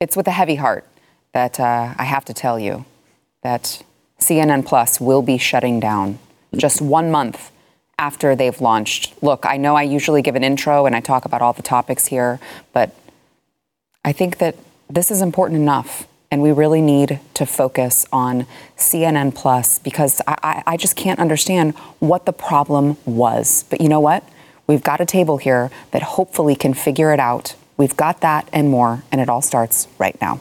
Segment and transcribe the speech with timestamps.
[0.00, 0.86] it's with a heavy heart
[1.32, 2.84] that uh, I have to tell you
[3.42, 3.82] that
[4.20, 6.18] CNN Plus will be shutting down
[6.56, 7.50] just one month
[7.98, 9.20] after they've launched.
[9.22, 12.06] Look, I know I usually give an intro and I talk about all the topics
[12.06, 12.38] here,
[12.72, 12.94] but
[14.04, 14.56] I think that
[14.88, 16.06] this is important enough.
[16.30, 18.46] And we really need to focus on
[18.76, 23.64] CNN Plus because I, I, I just can't understand what the problem was.
[23.70, 24.22] But you know what?
[24.66, 27.54] We've got a table here that hopefully can figure it out.
[27.78, 30.40] We've got that and more, and it all starts right now.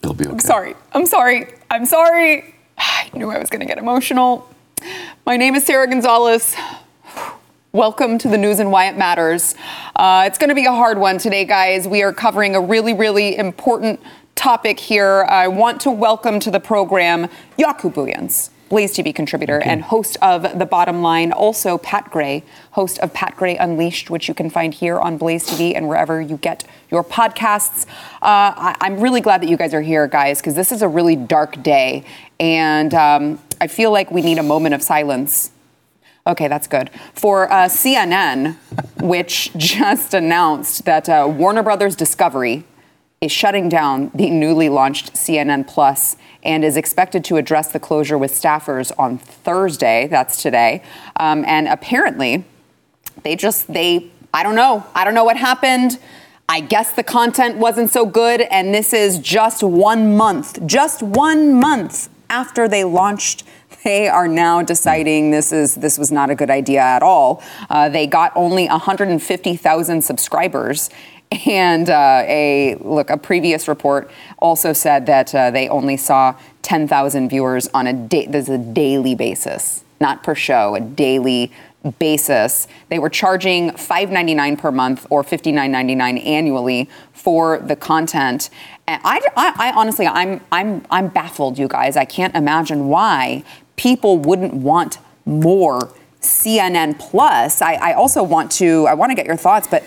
[0.00, 0.32] It'll be okay.
[0.32, 0.74] I'm sorry.
[0.94, 1.48] I'm sorry.
[1.70, 2.54] I'm sorry.
[3.14, 4.48] Knew I was going to get emotional.
[5.24, 6.54] My name is Sara Gonzales.
[7.72, 9.54] Welcome to the news and why it matters.
[9.96, 11.88] Uh, it's going to be a hard one today, guys.
[11.88, 14.00] We are covering a really, really important
[14.34, 15.24] topic here.
[15.24, 18.50] I want to welcome to the program Jaco Booyens.
[18.68, 21.32] Blaze TV contributor and host of The Bottom Line.
[21.32, 25.48] Also, Pat Gray, host of Pat Gray Unleashed, which you can find here on Blaze
[25.48, 27.86] TV and wherever you get your podcasts.
[28.22, 30.88] Uh, I- I'm really glad that you guys are here, guys, because this is a
[30.88, 32.04] really dark day.
[32.38, 35.50] And um, I feel like we need a moment of silence.
[36.26, 36.90] Okay, that's good.
[37.14, 38.56] For uh, CNN,
[39.00, 42.64] which just announced that uh, Warner Brothers Discovery
[43.20, 48.16] is shutting down the newly launched CNN Plus and is expected to address the closure
[48.16, 50.06] with staffers on Thursday.
[50.06, 50.82] That's today.
[51.16, 52.44] Um, and apparently,
[53.24, 54.84] they just, they, I don't know.
[54.94, 55.98] I don't know what happened.
[56.48, 58.42] I guess the content wasn't so good.
[58.42, 63.44] And this is just one month, just one month after they launched
[63.84, 67.42] they are now deciding this is this was not a good idea at all.
[67.70, 70.90] Uh, they got only 150,000 subscribers,
[71.46, 77.28] and uh, a look a previous report also said that uh, they only saw 10,000
[77.28, 81.52] viewers on a da- this is a daily basis, not per show, a daily
[81.98, 82.66] basis.
[82.88, 88.50] They were charging $5.99 per month or $59.99 annually for the content.
[88.86, 91.96] And I, I, I honestly, I'm, I'm, I'm baffled, you guys.
[91.96, 93.44] I can't imagine why
[93.76, 97.62] people wouldn't want more CNN Plus.
[97.62, 99.84] I, I also want to, I want to get your thoughts, but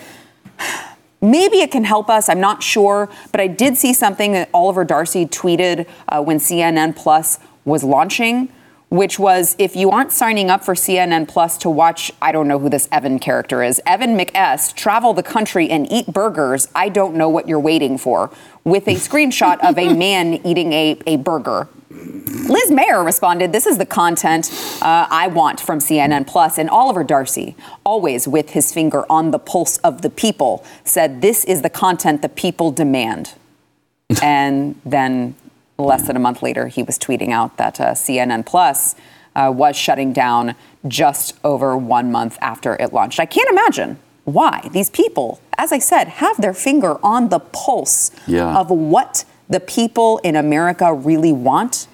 [1.21, 2.27] maybe it can help us.
[2.29, 6.95] I'm not sure, but I did see something that Oliver Darcy tweeted uh, when CNN
[6.95, 8.49] Plus was launching,
[8.91, 12.59] which was if you aren't signing up for CNN Plus to watch, I don't know
[12.59, 17.15] who this Evan character is, Evan McS travel the country and eat burgers, I don't
[17.15, 18.29] know what you're waiting for,
[18.65, 21.69] with a screenshot of a man eating a, a burger.
[21.89, 24.51] Liz Mair responded, This is the content
[24.81, 26.57] uh, I want from CNN Plus.
[26.57, 31.45] And Oliver Darcy, always with his finger on the pulse of the people, said, This
[31.45, 33.33] is the content the people demand.
[34.21, 35.35] and then
[35.77, 38.95] less than a month later, he was tweeting out that uh, CNN Plus
[39.35, 40.55] uh, was shutting down
[40.87, 43.19] just over one month after it launched.
[43.19, 48.11] I can't imagine why these people, as I said, have their finger on the pulse
[48.27, 48.55] Yeah.
[48.57, 51.87] of what the people in America really want.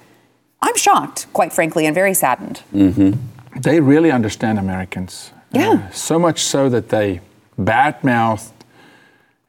[0.60, 2.62] I'm shocked, quite frankly, and very saddened.
[3.60, 5.32] They really understand Americans.
[5.52, 5.70] Yeah.
[5.70, 7.20] Uh, so much so that they
[7.58, 8.52] badmouthed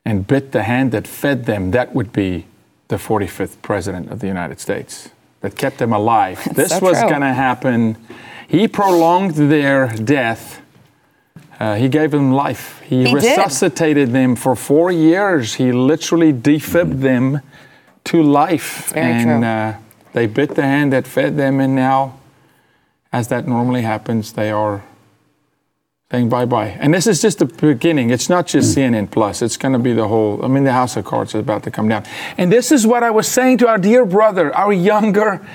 [0.06, 1.72] and bit the hand that fed them.
[1.72, 2.46] That would be
[2.90, 5.10] the 45th president of the United States
[5.42, 6.48] that kept them alive.
[6.56, 7.98] this so was going to happen.
[8.48, 10.62] He prolonged their death.
[11.60, 12.82] Uh, he gave them life.
[12.82, 13.14] He, He did.
[13.14, 15.56] resuscitated them for four years.
[15.56, 17.42] He literally defibbed them
[18.06, 18.96] to life.
[18.96, 19.44] and.
[19.44, 19.74] Uh,
[20.14, 22.20] they bit the hand that fed them, and now,
[23.14, 24.84] as that normally happens, they are
[26.12, 26.70] saying bye bye.
[26.80, 28.10] And this is just the beginning.
[28.10, 28.82] It's not just hmm.
[28.82, 29.44] CNN Plus.
[29.44, 30.44] It's going to be the whole.
[30.44, 32.04] I mean, the House of Cards is about to come down.
[32.36, 35.46] And this is what I was saying to our dear brother, our younger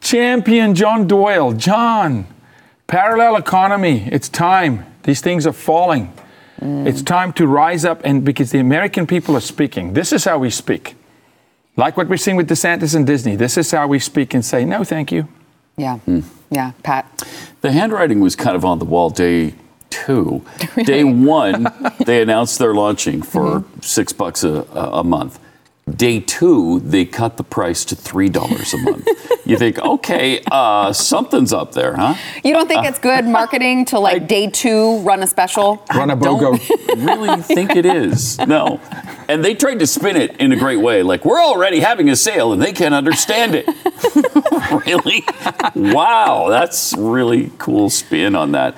[0.00, 1.52] champion, John Doyle.
[1.52, 2.26] John,
[2.86, 4.08] parallel economy.
[4.10, 4.86] It's time.
[5.02, 6.06] These things are falling.
[6.60, 6.86] Hmm.
[6.86, 9.92] It's time to rise up, and because the American people are speaking.
[9.92, 10.96] This is how we speak.
[11.76, 13.36] Like what we're seeing with DeSantis and Disney.
[13.36, 15.28] This is how we speak and say, no, thank you.
[15.76, 15.98] Yeah.
[15.98, 16.20] Hmm.
[16.50, 17.04] Yeah, Pat.
[17.60, 19.54] The handwriting was kind of on the wall day
[20.04, 20.44] two.
[20.84, 21.66] Day one,
[22.04, 23.80] they announced they're launching for Mm-hmm.
[23.80, 25.38] six bucks a, a month.
[25.96, 29.06] Day two, they cut the price to three dollars a month.
[29.44, 32.14] you think, okay, uh, something's up there, huh?
[32.42, 35.84] You don't think it's good marketing to like day two run a special?
[35.94, 36.52] Run a BOGO.
[37.06, 38.38] really think it is.
[38.38, 38.80] No.
[39.28, 42.16] And they tried to spin it in a great way, like we're already having a
[42.16, 43.66] sale and they can't understand it.
[44.86, 45.22] really?
[45.92, 48.74] Wow, that's really cool spin on that.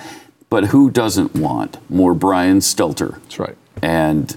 [0.49, 3.21] But who doesn't want more Brian Stelter?
[3.23, 3.57] That's right.
[3.83, 4.37] And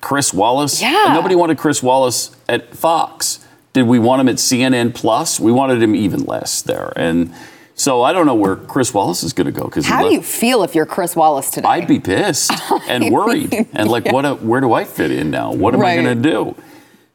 [0.00, 0.80] Chris Wallace?
[0.80, 1.12] Yeah.
[1.14, 3.44] Nobody wanted Chris Wallace at Fox.
[3.72, 5.38] Did we want him at CNN Plus?
[5.38, 6.92] We wanted him even less there.
[6.96, 7.34] And
[7.74, 10.22] so I don't know where Chris Wallace is going to go because How do you
[10.22, 11.68] feel if you're Chris Wallace today?
[11.68, 12.50] I'd be pissed
[12.88, 14.24] and worried and like, what?
[14.24, 15.52] A, where do I fit in now?
[15.52, 16.56] What am I going to do?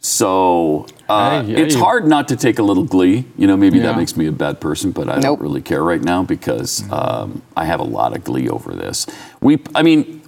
[0.03, 3.25] So uh, Hey, it's hard not to take a little glee.
[3.37, 5.23] You know, maybe that makes me a bad person, but I Nope.
[5.23, 9.05] don't really care right now because um, I have a lot of glee over this.
[9.41, 10.23] We, I mean,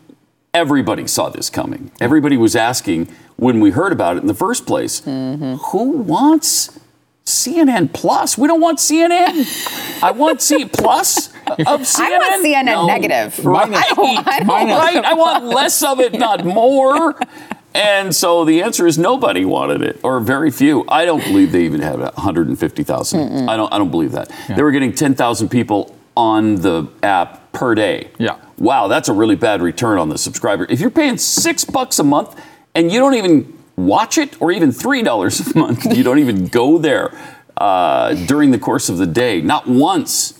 [0.53, 1.91] everybody saw this coming.
[1.99, 5.55] Everybody was asking when we heard about it in the first place, Mm-hmm.
[5.55, 6.79] who wants?
[7.25, 8.37] CNN Plus.
[8.37, 10.03] We don't want CNN.
[10.03, 11.99] I want C Plus of CNN.
[11.99, 12.85] I want CNN No.
[12.85, 13.45] negative.
[13.45, 13.73] Right.
[13.73, 15.03] I don't- I don't want right.
[15.05, 17.17] I want less of it, not more.
[17.73, 20.85] And so the answer is nobody wanted it, or very few.
[20.87, 23.49] I don't believe they even had 150,000.
[23.49, 23.73] I don't.
[23.73, 24.31] I don't believe that.
[24.47, 28.09] They were getting 10,000 people on the app per day.
[28.19, 28.37] Yeah.
[28.59, 30.67] Wow, that's a really bad return on the subscriber.
[30.69, 32.39] If you're paying six bucks a month
[32.75, 36.47] and you don't even watch it, or even three dollars a month, you don't even
[36.59, 37.17] go there
[37.57, 40.39] uh, during the course of the day, not once.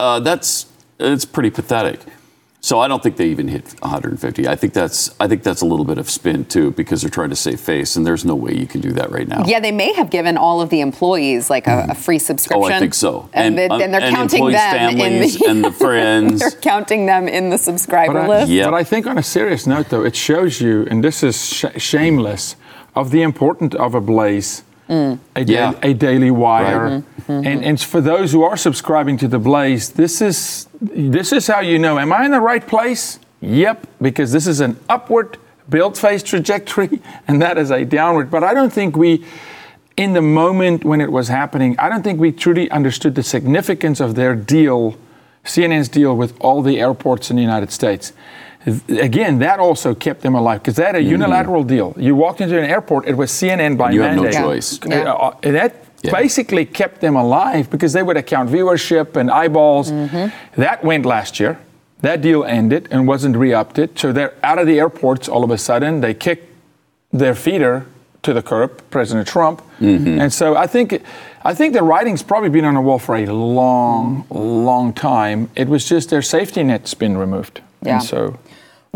[0.00, 0.66] Uh, that's
[0.98, 2.00] it's pretty pathetic.
[2.66, 4.48] So I don't think they even hit 150.
[4.48, 7.30] I think that's I think that's a little bit of spin too because they're trying
[7.30, 9.44] to save face, and there's no way you can do that right now.
[9.46, 11.92] Yeah, they may have given all of the employees like a, a mm-hmm.
[11.92, 12.72] free subscription.
[12.72, 13.30] Oh, I think so.
[13.32, 15.70] And, And- they, uh, and they're and counting employees' them in families the and the
[15.86, 16.40] friends.
[16.40, 18.50] they're counting them in the subscriber But I, list.
[18.50, 18.64] Yeah.
[18.64, 21.66] but I think on a serious note, though, it shows you, and this is sh-
[21.76, 22.56] shameless,
[22.96, 25.18] of the importance of a blaze, Mm.
[25.34, 25.72] a, da- Yeah.
[25.82, 26.84] a daily wire.
[26.84, 26.92] Right.
[26.92, 27.32] Mm-hmm.
[27.32, 27.46] Mm-hmm.
[27.46, 31.60] And, and for those who are subscribing to the blaze, this is this is how
[31.60, 33.18] you know: Am I in the right place?
[33.40, 35.38] Yep, because this is an upward
[35.68, 38.30] build phase trajectory, and that is a downward.
[38.30, 39.24] But I don't think we.
[39.96, 43.98] In the moment when it was happening, I don't think we truly understood the significance
[43.98, 44.94] of their deal
[45.46, 48.12] CNN's deal with all the airports in the United States.
[48.88, 51.94] Again, that also kept them alive because they had a unilateral deal.
[51.96, 53.94] You walked into an airport, it was CNN by Mm-hmm.
[53.94, 54.80] You have no choice.
[54.84, 55.12] Yeah.
[55.12, 56.10] Uh, that Yeah.
[56.12, 59.90] basically kept them alive because they would account viewership and eyeballs.
[59.92, 60.60] Mm-hmm.
[60.60, 61.58] That went last year.
[62.02, 63.78] That deal ended and wasn't re-upped.
[63.78, 63.98] It.
[63.98, 66.00] So they're out of the airports all of a sudden.
[66.00, 66.46] They kicked
[67.12, 67.86] their feeder
[68.22, 69.62] to the curb, President Trump.
[69.80, 70.20] Mm-hmm.
[70.20, 71.00] And so I think,
[71.44, 75.48] I think the writing's probably been on the wall for a long, long time.
[75.54, 77.60] It was just their safety net's been removed.
[77.82, 77.94] Yeah.
[77.94, 78.38] And so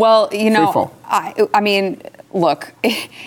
[0.00, 0.90] Well, you know.
[1.04, 2.00] I, I mean,
[2.32, 2.72] look,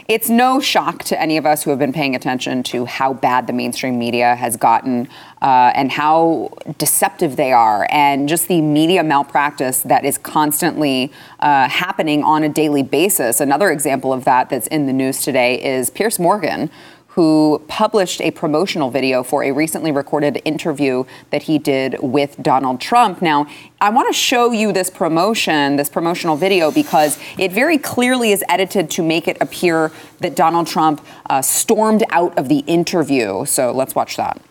[0.07, 3.45] it's no shock to any of us who have been paying attention to how bad
[3.47, 5.07] the mainstream media has gotten
[5.41, 11.11] uh, and how deceptive they are, and just the media malpractice that is constantly
[11.41, 13.39] uh, happening on a daily basis.
[13.39, 16.71] Another example of that that's in the news today is Piers Morgan
[17.13, 22.81] who published a promotional video for a recently recorded interview that he did with Donald
[22.81, 23.21] Trump.
[23.21, 23.47] Now,
[23.79, 28.43] I want to show you this promotion, this promotional video, because it very clearly is
[28.49, 29.91] edited to make it appear
[30.21, 33.45] that Donald Trump uh, stormed out of the interview.
[33.45, 34.41] So let's watch that.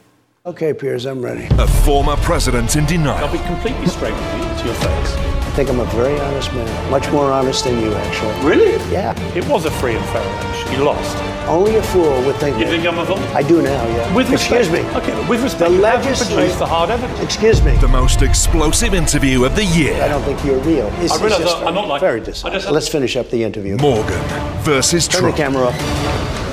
[0.46, 1.48] Okay, Piers, I'm ready.
[1.58, 3.24] A former president in denial.
[3.24, 5.14] I'll be completely straight with you to your face.
[5.14, 6.90] I think I'm a very honest man.
[6.90, 8.48] Much more honest than you, actually.
[8.48, 8.72] Really?
[8.92, 9.18] Yeah.
[9.36, 10.72] It was a free and fair election.
[10.72, 11.31] You lost.
[11.48, 12.70] Only a fool would think You that.
[12.70, 13.18] think I'm a fool?
[13.36, 14.14] I do now, yeah.
[14.14, 14.94] With Excuse respect.
[14.94, 15.00] me.
[15.00, 17.20] Okay, but with respect, The you haven't produced the hard evidence.
[17.20, 17.76] Excuse me.
[17.76, 20.00] The most explosive interview of the year.
[20.02, 20.86] I don't think you're real.
[21.00, 22.70] It's, I realize it's just I'm not like- very I dishonest.
[22.70, 23.76] Let's finish up the interview.
[23.78, 24.20] Morgan
[24.62, 25.22] versus Trump.
[25.22, 25.74] Turn the camera up.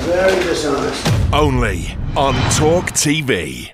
[0.04, 1.06] Very dishonest.
[1.32, 3.70] Only on Talk TV.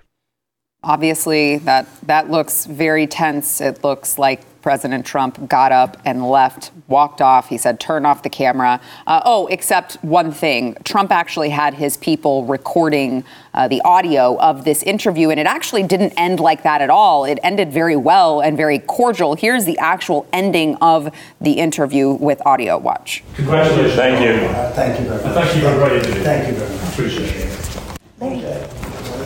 [0.84, 3.60] Obviously, that, that looks very tense.
[3.60, 7.48] It looks like President Trump got up and left, walked off.
[7.48, 8.80] He said, turn off the camera.
[9.06, 13.22] Uh, oh, except one thing Trump actually had his people recording
[13.54, 17.24] uh, the audio of this interview, and it actually didn't end like that at all.
[17.24, 19.36] It ended very well and very cordial.
[19.36, 22.76] Here's the actual ending of the interview with audio.
[22.76, 23.22] Watch.
[23.36, 23.94] Congratulations.
[23.94, 24.48] Thank you.
[24.74, 25.32] Thank you very much.
[25.32, 26.24] Thank you for a great interview.
[26.24, 26.92] Thank you very much.
[26.92, 28.70] Appreciate it.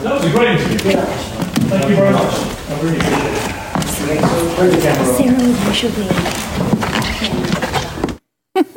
[0.03, 1.01] That was a great interview.
[1.01, 2.33] Thank you very much.
[2.69, 3.60] I really appreciate it.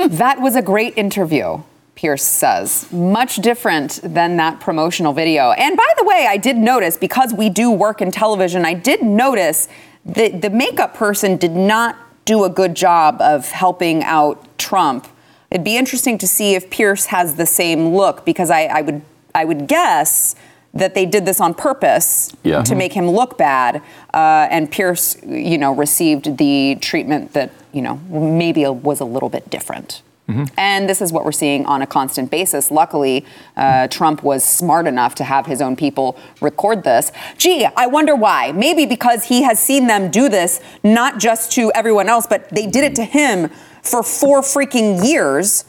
[0.09, 1.62] That was a great interview.
[1.95, 2.90] Piers says.
[2.93, 5.52] Much different than that promotional video.
[5.52, 9.02] And by the way, I did notice, because we do work in television, I did
[9.02, 9.69] notice
[10.04, 15.07] that the makeup person did not do a good job of helping out Trump.
[15.50, 19.02] It'd be interesting to see if Piers has the same look, because I, I would
[19.35, 20.37] I would guess
[20.75, 22.62] that they did this on purpose Yeah.
[22.62, 23.81] to make him look bad,
[24.12, 29.28] uh, and Piers, you know, received the treatment that you know maybe was a little
[29.28, 30.02] bit different.
[30.57, 32.71] And this is what we're seeing on a constant basis.
[32.71, 33.26] Luckily,
[33.59, 37.12] uh, Trump was smart enough to have his own people record this.
[37.37, 38.50] Gee, I wonder why.
[38.52, 42.66] Maybe because he has seen them do this, not just to everyone else, but they
[42.66, 43.50] did it to him
[43.83, 45.66] for four freaking years.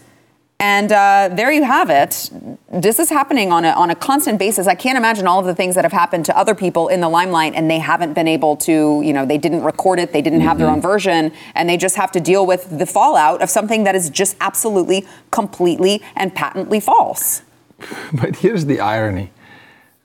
[0.59, 2.29] And uh, there you have it.
[2.71, 4.67] This is happening on a, on a constant basis.
[4.67, 7.09] I can't imagine all of the things that have happened to other people in the
[7.09, 10.41] limelight and they haven't been able to, you know, they didn't record it, they didn't
[10.41, 13.83] have their own version, and they just have to deal with the fallout of something
[13.83, 17.41] that is just absolutely, completely, and patently false.
[18.13, 19.31] But here's the irony.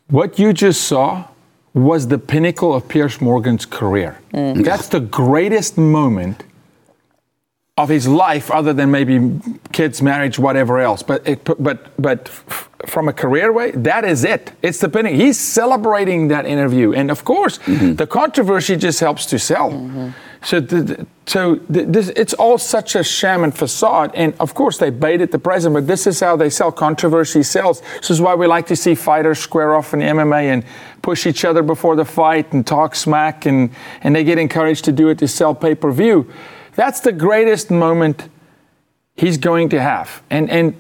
[0.09, 1.29] What you just saw
[1.73, 4.19] was the pinnacle of Piers Morgan's career.
[4.33, 6.43] That's the greatest moment
[7.77, 9.41] of his life, other than maybe
[9.73, 11.03] kids, marriage, whatever else.
[11.03, 12.29] But it, but but
[12.87, 14.53] from a career way, that is it.
[14.63, 15.19] It's the pinnacle.
[15.19, 17.95] He's celebrating that interview, and of course, mm-hmm.
[17.95, 19.71] the controversy just helps to sell.
[19.71, 20.11] Mm-hmm.
[20.43, 24.13] So, th- th- so th- this, it's all such a sham and facade.
[24.15, 26.73] And of course, they baited the president, but this is how they sell.
[26.73, 27.83] Controversy sells.
[27.99, 30.65] This is why we like to see fighters square off in MMA and
[31.03, 33.71] push each other before the fight and talk smack, and,
[34.03, 36.31] and they get encouraged to do it to sell pay per view.
[36.75, 38.29] That's the greatest moment
[39.15, 40.23] he's going to have.
[40.31, 40.75] And, and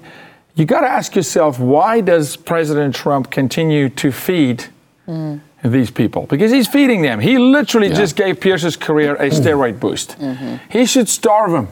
[0.55, 4.67] you got to ask yourself why does President Trump continue to feed
[5.07, 5.41] mm.
[5.65, 6.27] these people?
[6.27, 7.21] Because he's feeding them.
[7.21, 10.19] He literally just gave Piers's career a steroid boost.
[10.19, 10.57] Mm-hmm.
[10.71, 11.69] He should starve him.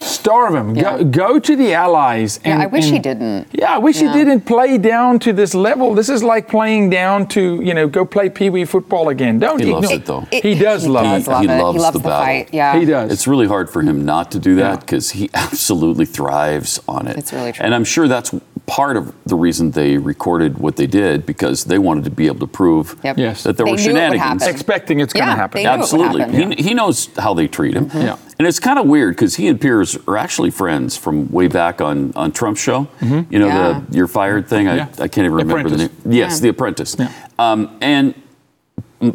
[0.00, 0.76] Starve him.
[0.76, 0.98] Yeah.
[0.98, 2.38] Go, go to the allies.
[2.44, 3.48] Yeah, I wish he didn't.
[3.52, 4.12] Yeah, I wish Yeah.
[4.12, 5.94] he didn't play down to this level.
[5.94, 9.38] This is like playing down to, you know, go play Pee Wee football again.
[9.38, 10.26] Don't He you loves know- it, though.
[10.30, 11.30] He does love does it.
[11.30, 11.62] love He it.
[11.62, 12.24] loves he loves the the, battle.
[12.26, 12.48] fight.
[12.52, 12.78] Yeah.
[12.78, 13.10] He does.
[13.12, 17.16] It's really hard for him not to do that because he absolutely thrives on it.
[17.18, 17.64] It's really true.
[17.64, 18.32] And I'm sure that's
[18.68, 22.40] part of the reason they recorded what they did because they wanted to be able
[22.40, 23.18] to prove Yep.
[23.18, 23.42] Yes.
[23.42, 24.42] that there They were knew it shenanigans.
[24.42, 24.48] happen.
[24.54, 25.58] Expecting it's going to happen.
[25.58, 26.20] they knew it would Absolutely.
[26.20, 26.52] happen.
[26.52, 27.90] He, he knows how they treat him.
[27.94, 28.16] Yeah.
[28.38, 31.80] And it's kind of weird because he and Piers are actually friends from way back
[31.80, 32.86] on, on Trump's show.
[33.00, 33.82] You know, Yeah.
[33.88, 34.68] the You're Fired thing?
[34.68, 34.88] I, Yeah.
[35.00, 35.90] I can't even remember the name.
[36.06, 36.40] Yes, Yeah.
[36.42, 36.94] The Apprentice.
[36.98, 37.10] Yeah.
[37.38, 38.14] Um, and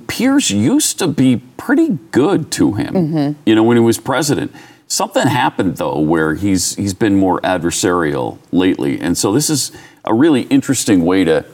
[0.07, 3.39] Piers used to be pretty good to him, Mm-hmm.
[3.45, 4.51] you know, when he was president.
[4.87, 9.71] Something happened though where he's he's been more adversarial lately, and so this is
[10.05, 11.45] a really interesting way to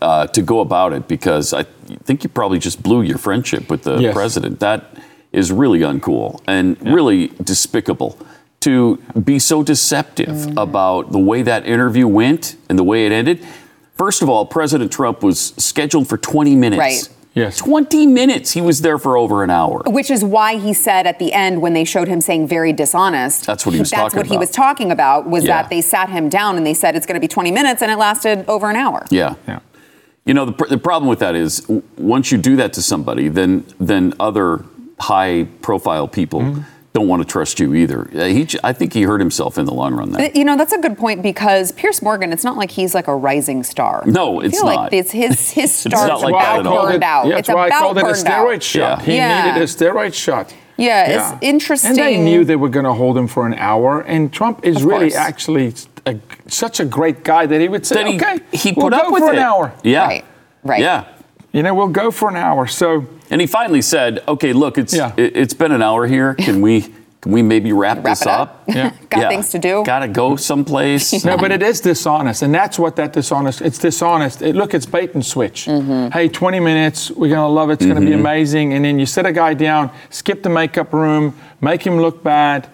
[0.00, 1.62] uh, to go about it because I
[2.04, 4.14] think you probably just blew your friendship with the Yes.
[4.14, 4.60] president.
[4.60, 4.96] That
[5.32, 8.18] is really uncool and really despicable
[8.60, 10.58] to be so deceptive Mm-hmm.
[10.58, 13.44] about the way that interview went and the way it ended.
[13.96, 16.78] First of all, President Trump was scheduled for 20 minutes.
[16.78, 17.08] Right.
[17.34, 17.56] Yes.
[17.58, 18.52] 20 minutes.
[18.52, 19.82] He was there for over an hour.
[19.86, 23.46] Which is why he said at the end when they showed him saying very dishonest.
[23.46, 24.04] That's what he was talking about.
[24.04, 25.62] That's talking what he was talking about was Yeah.
[25.62, 27.90] that they sat him down and they said it's going to be 20 minutes and
[27.90, 29.06] it lasted over an hour.
[29.10, 29.34] Yeah.
[29.48, 29.60] Yeah.
[30.26, 32.82] You know, the, pr- the problem with that is w- once you do that to
[32.82, 34.64] somebody, then then other
[35.00, 36.60] high profile people Mm-hmm.
[36.94, 38.04] Don't want to trust you either.
[38.12, 40.30] He, j- I think he hurt himself in the long run there.
[40.34, 43.16] You know, that's a good point because Piers Morgan, it's not like he's like a
[43.16, 44.02] rising star.
[44.06, 44.76] No, I it's feel not.
[44.76, 46.86] like it's his his star's not like about that at all.
[47.02, 47.26] out.
[47.26, 48.46] Yeah, it's that's why I called it a burned out.
[48.46, 48.98] steroid shot.
[49.00, 49.04] Yeah.
[49.04, 49.46] He Yeah.
[49.46, 50.54] needed a steroid shot.
[50.76, 51.90] Yeah, it's interesting.
[51.90, 54.00] And they knew they were going to hold him for an hour.
[54.00, 55.14] And Trump is Of really course.
[55.14, 55.74] actually
[56.06, 56.16] a,
[56.48, 59.12] such a great guy that he would say, That he, okay, he we'll put up
[59.12, 59.36] with for it.
[59.36, 59.72] an hour.
[59.82, 60.06] Yeah.
[60.06, 60.24] Right.
[60.64, 60.80] Right.
[60.80, 61.04] Yeah.
[61.52, 62.66] You know, we'll go for an hour.
[62.66, 65.12] So, And he finally said, "Okay, look, it's Yeah.
[65.16, 66.34] it, has been an hour here.
[66.34, 66.92] Can we
[67.22, 68.64] can we maybe wrap, Wrap this it up.
[68.68, 68.90] Yeah.
[69.08, 69.84] Got things to do.
[69.84, 71.24] Got to go someplace.
[71.24, 72.42] no, but it is dishonest.
[72.42, 74.42] And that's what that dishonest, it's dishonest.
[74.42, 75.66] It, look, it's bait and switch.
[75.66, 76.08] Mm-hmm.
[76.08, 77.74] Hey, 20 minutes, we're going to love it.
[77.74, 78.72] It's going to be amazing.
[78.72, 82.66] And then you sit a guy down, skip the makeup room, make him look bad.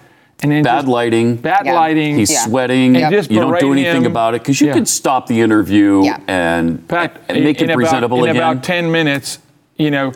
[0.43, 1.37] And then Bad just- lighting.
[1.37, 1.75] Bad Yeah.
[1.75, 2.17] lighting.
[2.17, 2.45] He's Yeah.
[2.45, 2.97] sweating.
[2.97, 4.07] And just You don't do anything him.
[4.07, 4.75] about it because you Yeah.
[4.75, 6.19] could stop the interview Yeah.
[6.29, 8.37] and, Pat, and make in it presentable about, again.
[8.37, 9.39] In about 10 minutes,
[9.77, 10.13] you know,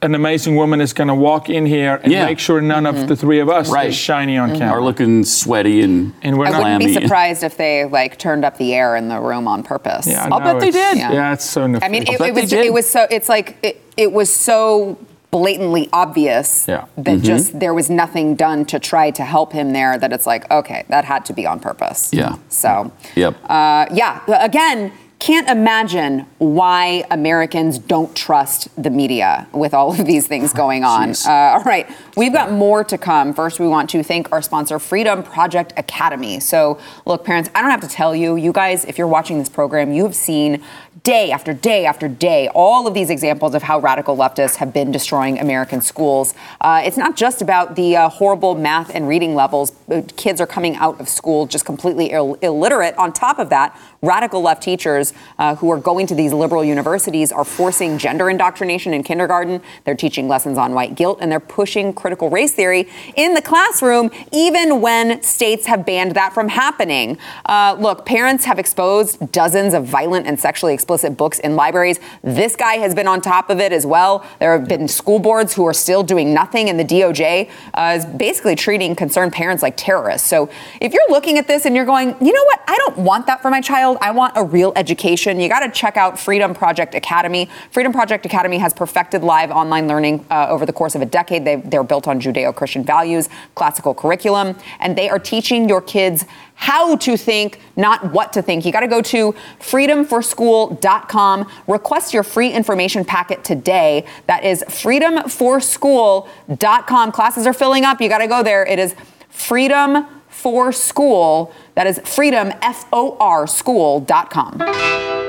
[0.00, 2.24] an amazing woman is going to walk in here and Yeah.
[2.24, 3.02] make sure none Mm-hmm.
[3.02, 3.88] of the three of us Right.
[3.88, 4.78] is shiny on camera.
[4.78, 8.44] are looking sweaty and, And we're I not- wouldn't be surprised if they like turned
[8.46, 10.06] up the air in the room on purpose.
[10.06, 10.96] Yeah, I I'll know, bet they did.
[10.98, 11.12] Yeah.
[11.12, 11.32] Yeah.
[11.34, 11.82] it's so nefarious.
[11.84, 12.64] I mean, it, bet it was did.
[12.64, 14.96] it was so it's like it, it was so
[15.30, 16.86] blatantly obvious Yeah.
[16.96, 17.24] that Mm-hmm.
[17.24, 20.84] just there was nothing done to try to help him there that it's like okay
[20.88, 22.10] that had to be on purpose.
[22.12, 22.36] Yeah.
[22.48, 23.36] So Yep.
[23.48, 30.28] uh, yeah again can't imagine why Americans don't trust the media with all of these
[30.28, 31.10] things going on.
[31.26, 33.34] Uh, all right, we've got more to come.
[33.34, 36.38] First, we want to thank our sponsor, Freedom Project Academy.
[36.38, 39.48] So, look, parents, I don't have to tell you, you guys, if you're watching this
[39.48, 40.62] program, you have seen
[41.04, 44.90] day after day after day all of these examples of how radical leftists have been
[44.90, 46.34] destroying American schools.
[46.60, 49.72] Uh, it's not just about the uh, horrible math and reading levels.
[49.90, 52.96] Uh, Kids are coming out of school just completely Ill- illiterate.
[52.96, 57.32] On top of that, radical left teachers uh, who are going to these liberal universities
[57.32, 59.60] are forcing gender indoctrination in kindergarten.
[59.84, 64.10] They're teaching lessons on white guilt and they're pushing critical race theory in the classroom,
[64.32, 67.18] even when states have banned that from happening.
[67.44, 70.74] Uh, look, parents have exposed dozens of violent and sexually
[71.16, 72.00] books in libraries.
[72.22, 74.24] This guy has been on top of it as well.
[74.40, 78.06] There have been school boards who are still doing nothing, and the DOJ uh, is
[78.06, 80.28] basically treating concerned parents like terrorists.
[80.28, 80.48] So
[80.80, 83.42] if you're looking at this and you're going, you know what, I don't want that
[83.42, 86.94] for my child, I want a real education, you got to check out Freedom Project
[86.94, 87.48] Academy.
[87.70, 91.44] Freedom Project Academy has perfected live online learning uh, over the course of a decade.
[91.44, 96.24] They, they're built on Judeo Christian values, classical curriculum, and they are teaching your kids
[96.58, 98.66] how to think, not what to think.
[98.66, 101.48] You got to go to freedomforschool.com.
[101.68, 104.04] Request your free information packet today.
[104.26, 107.12] That is freedomforschool.com.
[107.12, 108.00] Classes are filling up.
[108.00, 108.66] You got to go there.
[108.66, 108.96] It is
[109.28, 111.54] freedom for school.
[111.76, 115.27] That is freedom, F O R school.com.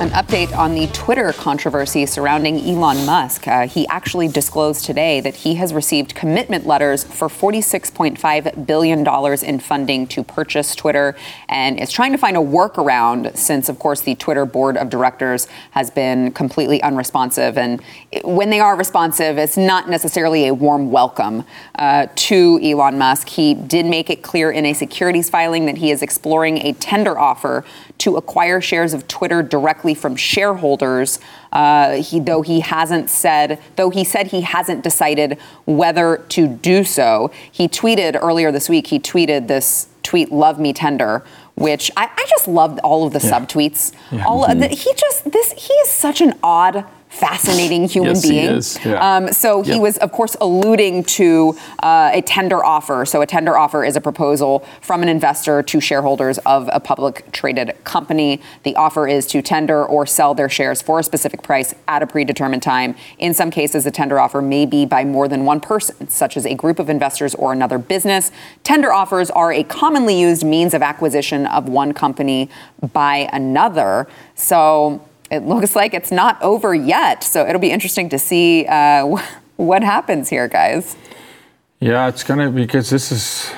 [0.00, 3.46] An update on the Twitter controversy surrounding Elon Musk.
[3.46, 9.06] Uh, he actually disclosed today that he has received commitment letters for $46.5 billion
[9.44, 11.14] in funding to purchase Twitter
[11.50, 15.48] and is trying to find a workaround since, of course, the Twitter board of directors
[15.72, 17.58] has been completely unresponsive.
[17.58, 17.82] And
[18.24, 23.28] when they are responsive, it's not necessarily a warm welcome uh, to Elon Musk.
[23.28, 27.18] He did make it clear in a securities filing that he is exploring a tender
[27.18, 27.66] offer
[28.00, 31.18] to acquire shares of Twitter directly from shareholders.
[31.52, 36.84] Uh, he, though he hasn't said, though he said he hasn't decided whether to do
[36.84, 37.30] so.
[37.50, 38.88] He tweeted earlier this week.
[38.88, 41.22] He tweeted this tweet, "Love me tender."
[41.56, 43.32] Which I, I just loved all of the Yeah.
[43.38, 43.92] subtweets.
[44.10, 44.24] Yeah.
[44.24, 48.38] All of the, he just this he is such an odd, fascinating human Yes, he
[48.38, 48.78] is.
[48.84, 49.16] Yeah.
[49.16, 53.04] Um, so he was, of course, alluding to uh, a tender offer.
[53.04, 57.30] So a tender offer is a proposal from an investor to shareholders of a public
[57.32, 58.40] traded company.
[58.62, 62.06] The offer is to tender or sell their shares for a specific price at a
[62.06, 62.94] predetermined time.
[63.18, 66.46] In some cases, a tender offer may be by more than one person, such as
[66.46, 68.30] a group of investors or another business.
[68.62, 72.48] Tender offers are a commonly used means of acquisition of one company
[72.92, 74.06] by another.
[74.36, 77.22] So it looks like it's not over yet.
[77.22, 79.06] So it'll be interesting to see uh,
[79.56, 80.96] what happens here, guys.
[81.80, 83.50] Yeah, it's gonna because this is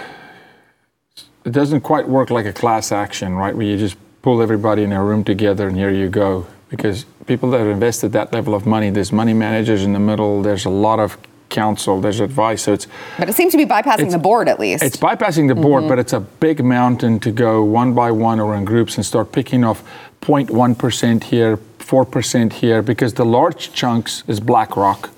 [1.44, 3.56] it doesn't quite work like a class action, right?
[3.56, 6.46] Where you just pull everybody in a room together and here you go.
[6.68, 10.40] Because people that have invested that level of money, there's money managers in the middle,
[10.40, 11.18] there's a lot of
[11.50, 12.62] counsel, there's advice.
[12.62, 12.86] So it's
[13.18, 14.82] But it seems to be bypassing the board at least.
[14.82, 18.54] it's bypassing the board, but it's a big mountain to go one by one or
[18.56, 19.82] in groups and start picking off
[20.22, 25.10] 0.1% here, 4% here, because the large chunks is BlackRock,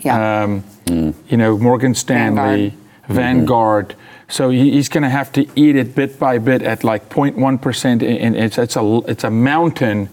[0.00, 0.42] yeah.
[0.44, 2.74] um, you know, Morgan Stanley,
[3.08, 3.94] Vanguard.
[4.28, 8.02] So he's going to have to eat it bit by bit at like 0.1%, and-
[8.02, 10.08] and it's, it's, a, it's a mountain.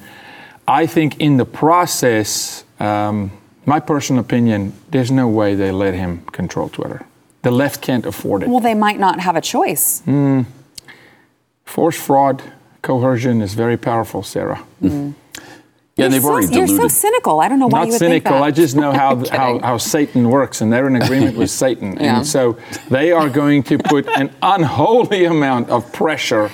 [0.68, 3.32] I think in the process, um,
[3.66, 7.06] my personal opinion, there's no way they let him control Twitter.
[7.44, 8.50] The left can't afford it.
[8.50, 10.02] well, they might not have a choice.
[11.66, 12.42] Force fraud,
[12.86, 14.64] coercion is very powerful, Sarah.
[14.82, 14.90] Yeah,
[15.98, 17.40] You're they've so- already You're so cynical.
[17.40, 18.32] I don't know why you Not would cynical.
[18.32, 18.44] think that.
[18.44, 21.94] I just know how, how, how Satan works, and they're in agreement with Satan.
[22.00, 22.18] Yeah.
[22.18, 22.58] And so
[22.90, 26.52] they are going to put an unholy amount of pressure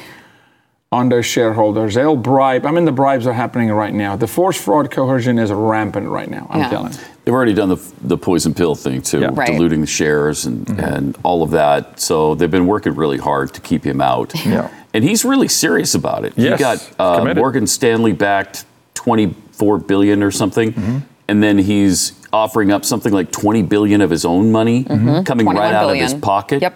[0.92, 1.96] on their shareholders.
[1.96, 2.66] They'll bribe.
[2.66, 4.16] I mean, the bribes are happening right now.
[4.16, 6.48] The force fraud coercion is rampant right now.
[6.50, 6.70] I'm Yeah.
[6.70, 7.00] telling you.
[7.24, 9.28] They've already done the, the poison pill thing too, Yeah.
[9.28, 9.40] Mm-hmm.
[9.40, 9.48] Right.
[9.48, 12.00] diluting the shares and, and all of that.
[12.00, 14.34] So they've been working really hard to keep him out.
[14.46, 14.70] Yeah.
[14.94, 16.34] And he's really serious about it.
[16.36, 17.34] Yes, he got uh.
[17.34, 20.98] Morgan Stanley backed 24 billion or something, Mm-hmm.
[21.28, 25.74] and then he's offering up something like 20 billion of his own money coming right
[25.74, 26.62] out of his pocket.
[26.62, 26.76] Yep.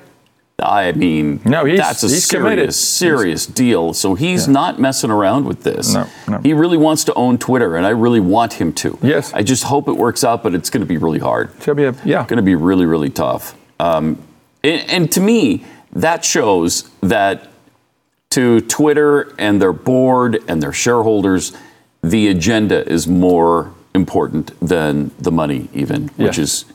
[0.58, 2.73] I mean, No, he's- that's a he's serious, committed.
[2.73, 3.93] serious deal.
[3.93, 5.93] So he's not messing around with this.
[5.93, 6.38] No, no.
[6.39, 8.97] He really wants to own Twitter, and I really want him to.
[9.01, 9.34] Yes.
[9.34, 11.51] I just hope it works out, but it's going to be really hard.
[11.58, 12.25] It's gonna be a- yeah.
[12.25, 13.54] Going to be really, really tough.
[13.82, 14.17] Um,
[14.63, 17.49] and, and to me, that shows that
[18.36, 21.54] to Twitter and their board and their shareholders,
[22.04, 26.43] the agenda is more important than the money, even, which Yeah.
[26.43, 26.65] is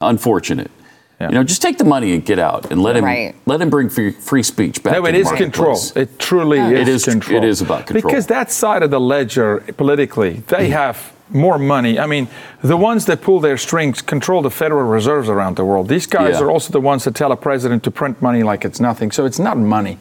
[0.00, 0.70] unfortunate.
[1.20, 3.34] You know, just take the money and get out, and let him Right.
[3.46, 4.92] let him bring free, free speech back.
[4.94, 5.78] No, to it the is control.
[5.94, 6.70] It truly Yeah.
[6.70, 6.80] is.
[6.80, 7.38] It is- control.
[7.38, 8.10] it is about control.
[8.10, 10.72] Because that side of the ledger politically, they mm.
[10.72, 11.98] have more money.
[11.98, 12.28] I mean,
[12.62, 15.88] the ones that pull their strings control the Federal Reserves around the world.
[15.88, 16.44] These guys Yeah.
[16.44, 19.10] are also the ones that tell a president to print money like it's nothing.
[19.10, 19.98] So it's not money.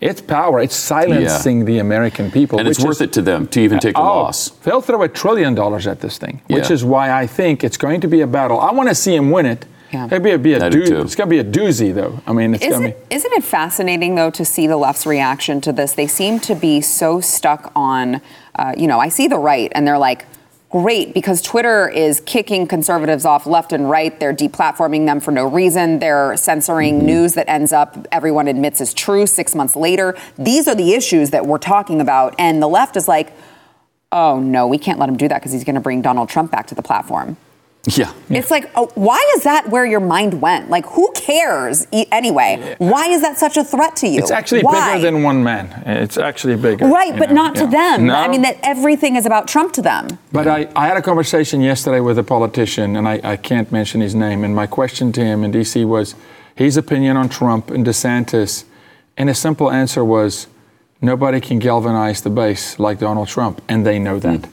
[0.00, 0.60] It's power.
[0.60, 2.58] It's silencing the American people.
[2.58, 4.50] and it's which worth is- it to them to even take a Oh, loss.
[4.64, 6.72] They'll throw a trillion dollars at this thing, which Yeah.
[6.74, 8.60] is why I think it's going to be a battle.
[8.60, 9.64] I want to see him win it.
[9.92, 10.06] Yeah.
[10.06, 10.82] It'd be a, be a I do.
[11.00, 12.18] It's going to be a doozy, though.
[12.26, 13.14] I mean, it's Isn't, going to be.
[13.14, 15.92] isn't it fascinating, though, to see the left's reaction to this?
[15.92, 18.20] They seem to be so stuck on,
[18.58, 20.26] uh, you know, I see the right, and they're like,
[20.70, 24.18] great, because Twitter is kicking conservatives off left and right.
[24.18, 25.98] They're deplatforming them for no reason.
[25.98, 27.06] They're censoring Mm-hmm.
[27.06, 30.16] news that ends up everyone admits is true six months later.
[30.38, 32.34] These are the issues that we're talking about.
[32.38, 33.32] And the left is like,
[34.12, 36.50] oh, no, we can't let him do that because he's going to bring Donald Trump
[36.50, 37.36] back to the platform.
[37.86, 38.12] Yeah.
[38.28, 40.70] It's like, oh, why is that where your mind went?
[40.70, 42.74] Like, who cares e- anyway?
[42.78, 44.18] Why is that such a threat to you?
[44.18, 44.96] It's actually Why?
[44.96, 45.84] bigger than one man.
[45.86, 46.86] It's actually bigger.
[46.86, 48.06] Right, but know, not to them.
[48.06, 48.14] No.
[48.14, 50.18] I mean, that everything is about Trump to them.
[50.32, 54.00] But I, I had a conversation yesterday with a politician, and I, I can't mention
[54.00, 54.42] his name.
[54.42, 55.84] And my question to him in D.C.
[55.84, 56.16] was
[56.56, 58.64] his opinion on Trump and DeSantis.
[59.16, 60.48] And his simple answer was
[61.00, 64.48] nobody can galvanize the base like Donald Trump, and they know that.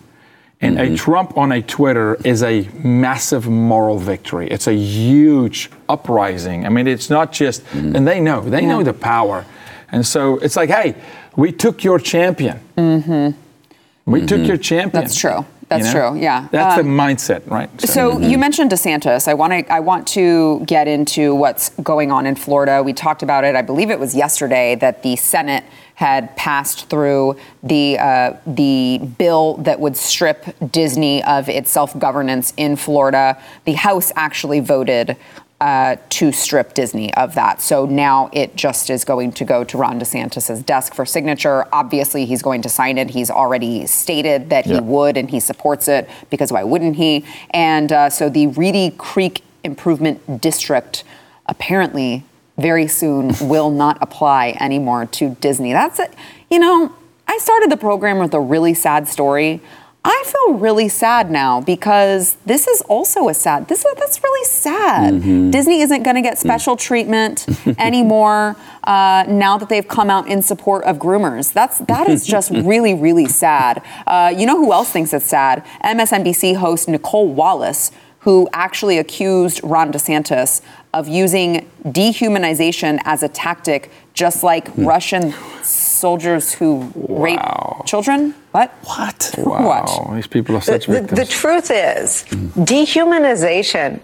[0.63, 4.47] And a Trump on a Twitter is a massive moral victory.
[4.49, 6.65] It's a huge uprising.
[6.65, 9.45] I mean, it's not just, and they know, they know the power.
[9.91, 10.95] And so it's like, hey,
[11.35, 12.59] we took your champion.
[12.77, 14.11] Mm-hmm.
[14.11, 14.89] We took your champion.
[14.89, 15.07] Mm-hmm.
[15.07, 15.45] That's true.
[15.69, 16.47] That's true, yeah.
[16.51, 17.69] That's Um, the mindset, right?
[17.81, 19.27] So you mentioned DeSantis.
[19.27, 22.83] I want to I want to get into what's going on in Florida.
[22.83, 23.55] We talked about it.
[23.55, 25.63] I believe it was yesterday that the Senate
[26.03, 32.51] had passed through the uh, the bill that would strip Disney of its self governance
[32.57, 33.41] in Florida.
[33.63, 35.15] The House actually voted.
[35.61, 37.61] Uh, to strip Disney of that.
[37.61, 41.65] So now it just is going to go to Ron DeSantis' desk for signature.
[41.71, 43.09] Obviously, he's going to sign it.
[43.09, 47.23] He's already stated that he would and he supports it because why wouldn't he?
[47.51, 51.05] And uh, so the Reedy Creek Improvement District
[51.45, 52.25] apparently
[52.57, 55.73] very soon will not apply anymore to Disney.
[55.73, 56.13] That's it.
[56.49, 56.93] You know,
[57.27, 59.61] I started the program with a really sad story.
[60.05, 63.69] I feel really sad now because this is also a sad.
[63.69, 65.21] This is, that's really sad.
[65.51, 67.45] Disney isn't going to get special treatment
[67.79, 71.53] anymore uh, now that they've come out in support of groomers.
[71.53, 73.81] That's that is just really really sad.
[74.05, 75.65] Uh, you know who else thinks it's sad?
[75.85, 80.61] MSNBC host Nicolle Wallace, who actually accused Ron DeSantis
[80.93, 84.85] of using dehumanization as a tactic, just like hmm.
[84.85, 87.39] Russian soldiers who rape
[87.85, 88.35] children.
[88.51, 88.71] What?
[88.83, 89.33] What?
[89.37, 90.15] Wow, Watch.
[90.15, 91.19] these people are The, such the, victims.
[91.19, 92.47] the truth is, hmm.
[92.63, 93.99] dehumanization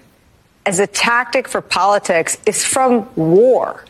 [0.65, 3.85] as a tactic for politics is from war.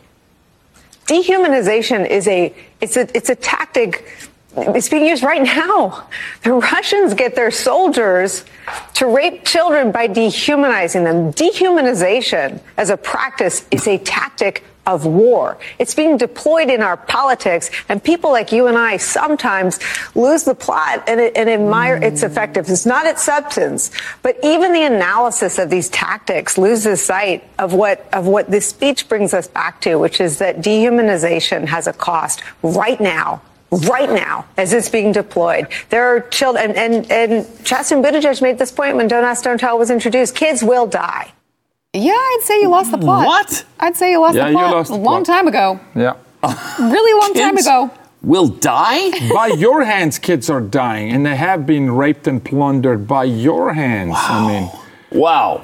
[1.07, 4.28] Dehumanization is a it's a it's a tactic.
[4.57, 6.07] It's being used right now.
[6.43, 8.43] The Russians get their soldiers
[8.95, 11.31] to rape children by dehumanizing them.
[11.33, 15.57] Dehumanization as a practice is a tactic of war.
[15.77, 19.79] It's being deployed in our politics, and people like you and I sometimes
[20.15, 22.03] lose the plot and, and admire mm.
[22.03, 23.91] its effectiveness, not its substance,
[24.23, 29.07] but even the analysis of these tactics loses sight of what of what this speech
[29.07, 33.41] brings us back to, which is that dehumanization has a cost right now.
[33.71, 38.57] Right now, as it's being deployed, there are children, and, and, and Chasten Buttigieg made
[38.57, 40.35] this point when Don't Ask, Don't Tell was introduced.
[40.35, 41.31] Kids will die.
[41.93, 43.25] Yeah, I'd say you lost the plot.
[43.27, 43.65] What?
[43.79, 45.37] I'd say you lost Yeah, the you plot lost a long plot.
[45.37, 45.79] time ago.
[45.95, 46.13] yeah.
[46.79, 47.91] Really long time ago.
[48.21, 49.11] Will die?
[49.33, 53.73] by your hands, kids are dying, and they have been raped and plundered by your
[53.73, 54.15] hands.
[54.17, 54.71] I mean,
[55.11, 55.63] Wow.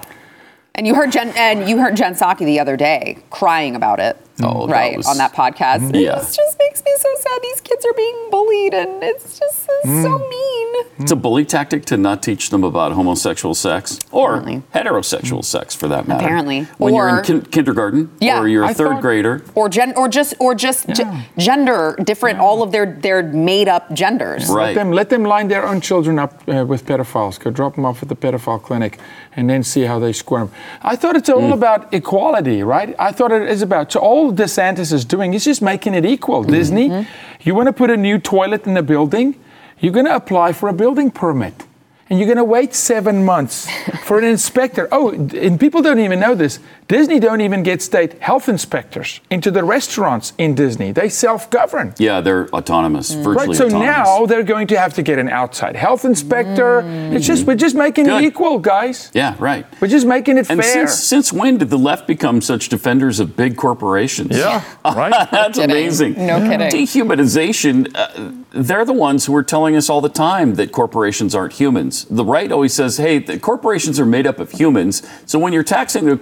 [0.74, 4.18] And you heard Jen and you heard Jen Psaki the other day crying about it.
[4.44, 5.94] Oh, that right was- on that podcast.
[5.96, 6.18] Yeah.
[6.18, 7.40] It just makes me so sad.
[7.42, 10.30] These kids are being bullied, and it's just it's so Mm.
[10.30, 10.86] mean.
[11.00, 14.64] It's a bully tactic to not teach them about homosexual sex or Apparently.
[14.74, 16.24] heterosexual sex, for that matter.
[16.26, 16.68] Apparently.
[16.78, 18.40] when you're in kin- kindergarten Yeah.
[18.42, 19.42] or you're a I third thought- grader.
[19.56, 21.02] Or gen, or just, or just ge-
[21.38, 22.40] gender different.
[22.40, 24.50] All of their their made up genders.
[24.50, 24.68] Right.
[24.68, 27.40] let them let them line their own children up uh, with pedophiles.
[27.40, 28.98] Go drop them off at the pedophile clinic,
[29.36, 30.50] and then see how they squirm.
[30.82, 32.96] I thought it's all about equality, right?
[33.00, 33.92] I thought it is about.
[33.92, 36.44] So all DeSantis is doing is just making it equal.
[36.44, 37.08] Disney,
[37.42, 39.36] you want to put a new toilet in a building,
[39.80, 41.66] you're going to apply for a building permit.
[42.08, 43.68] And you're going to wait seven months
[44.04, 44.88] for an inspector.
[44.92, 46.60] Oh, and people don't even know this.
[46.88, 50.92] Disney don't even get state health inspectors into the restaurants in Disney.
[50.92, 51.96] They self-govern.
[51.98, 53.88] Yeah, they're autonomous, virtually Right, so autonomous.
[53.88, 56.82] now they're going to have to get an outside health inspector.
[57.12, 58.24] It's just we're just making Good.
[58.24, 59.10] it equal, guys.
[59.16, 59.66] yeah, right.
[59.82, 60.88] We're just making it And fair.
[60.88, 64.38] since, since when did the left become such defenders of big corporations?
[64.38, 65.28] yeah, right.
[65.32, 65.72] That's kidding.
[65.76, 66.14] amazing.
[66.28, 66.70] No kidding.
[66.70, 71.54] Dehumanization, uh, they're the ones who are telling us all the time that corporations aren't
[71.54, 72.06] humans.
[72.06, 75.02] The right always says, hey, the corporations are made up of humans.
[75.26, 76.16] So when you're taxing the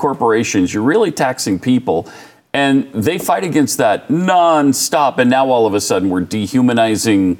[0.54, 2.08] corporations, you're really taxing people.
[2.56, 5.18] And they fight against that nonstop.
[5.18, 7.38] And now all of a sudden we're dehumanizing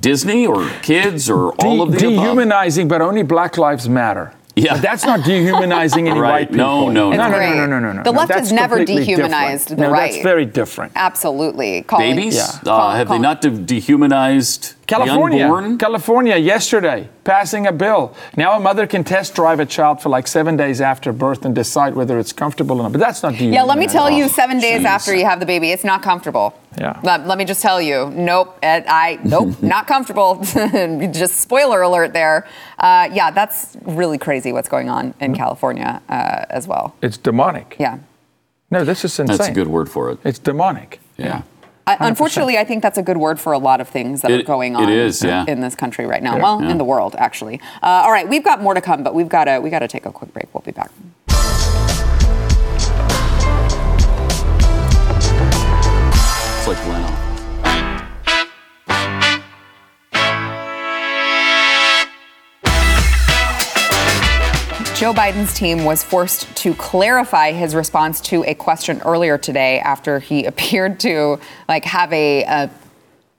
[0.00, 2.24] Disney or kids or all of the De- above.
[2.24, 4.32] dehumanizing, but only Black Lives Matter.
[4.58, 4.72] Yeah.
[4.72, 6.30] But that's not dehumanizing any Right.
[6.30, 6.66] white people.
[6.66, 7.28] No, no, no, no.
[7.28, 8.02] no, no, no, no, no, no.
[8.04, 8.18] The no.
[8.18, 9.80] left has never dehumanized different.
[9.80, 10.12] the no, right.
[10.12, 10.92] That's very different.
[10.96, 11.82] Absolutely.
[11.82, 12.36] Calling, Babies?
[12.36, 12.44] Yeah.
[12.44, 15.78] Uh, Call- have call- they not de- dehumanized California, unborn?
[15.78, 18.14] California, yesterday, passing a bill.
[18.36, 21.54] Now a mother can test drive a child for like seven days after birth and
[21.54, 22.92] decide whether it's comfortable or not.
[22.92, 23.54] But that's not dehumanizing.
[23.54, 24.84] Yeah, let me tell you, seven days jeez.
[24.84, 26.58] after you have the baby, it's not comfortable.
[26.78, 27.00] Yeah.
[27.02, 30.36] Let, let me just tell you, nope, I nope, not comfortable.
[30.44, 32.46] just spoiler alert there.
[32.78, 36.94] Uh, yeah, that's really crazy what's going on in California uh, as well.
[37.02, 37.76] It's demonic.
[37.78, 37.98] Yeah.
[38.70, 39.36] No, this is insane.
[39.36, 40.18] That's a good word for it.
[40.24, 41.00] It's demonic.
[41.16, 41.42] Yeah.
[41.88, 44.40] I, unfortunately, I think that's a good word for a lot of things that It-
[44.40, 45.44] are going on is, yeah.
[45.46, 46.34] in this country right now.
[46.36, 46.42] Yeah.
[46.42, 46.70] well, Yeah.
[46.70, 47.60] in the world, actually.
[47.82, 49.88] Uh, all right, we've got more to come, but we've got to we got to
[49.88, 50.46] take a quick break.
[50.52, 50.90] We'll be back.
[56.58, 56.78] It's like
[64.96, 70.20] Joe Biden's team was forced to clarify his response to a question earlier today after
[70.20, 72.70] he appeared to like have a, a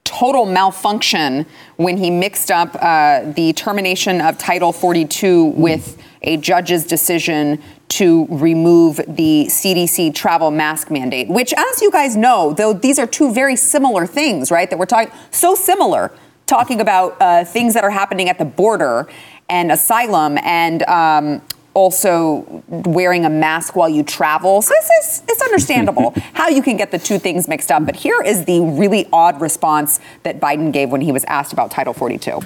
[0.04, 1.44] total malfunction
[1.74, 8.28] when he mixed up uh, the termination of Title 42 with a judge's decision to
[8.30, 13.32] remove the CDC travel mask mandate, which, as you guys know, though these are two
[13.32, 14.70] very similar things, right?
[14.70, 16.12] That we're talking so similar,
[16.46, 19.08] talking about uh, things that are happening at the border
[19.48, 21.42] and asylum and um,
[21.74, 24.60] also wearing a mask while you travel.
[24.62, 27.86] So this is it's understandable how you can get the two things mixed up.
[27.86, 31.70] But here is the really odd response that Biden gave when he was asked about
[31.70, 32.40] Title 42.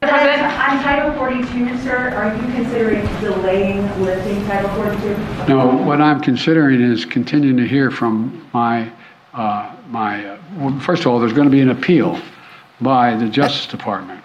[0.00, 5.48] President, on Title 42, sir, are you considering delaying lifting Title 42?
[5.48, 8.88] No, what I'm considering is continuing to hear from my,
[9.34, 12.20] uh, my, uh, well, first of all, there's going to be an appeal
[12.80, 14.17] by the Justice Department.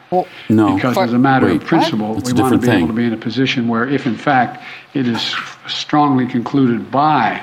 [0.49, 0.76] No.
[0.76, 2.78] Because as a matter Wait, of principle, we want to be thing.
[2.80, 5.36] able to be in a position where if in fact it is
[5.67, 7.41] strongly concluded by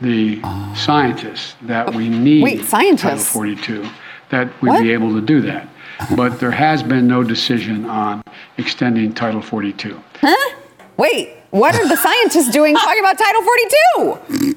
[0.00, 0.40] the
[0.74, 3.02] scientists that we need Wait, scientists?
[3.02, 3.88] Title 42,
[4.30, 4.82] that we'd What?
[4.82, 5.68] be able to do that.
[6.16, 8.22] But there has been no decision on
[8.58, 9.98] extending Title 42.
[10.20, 10.54] Huh?
[10.96, 14.56] Wait, what are the scientists doing talking about Title 42?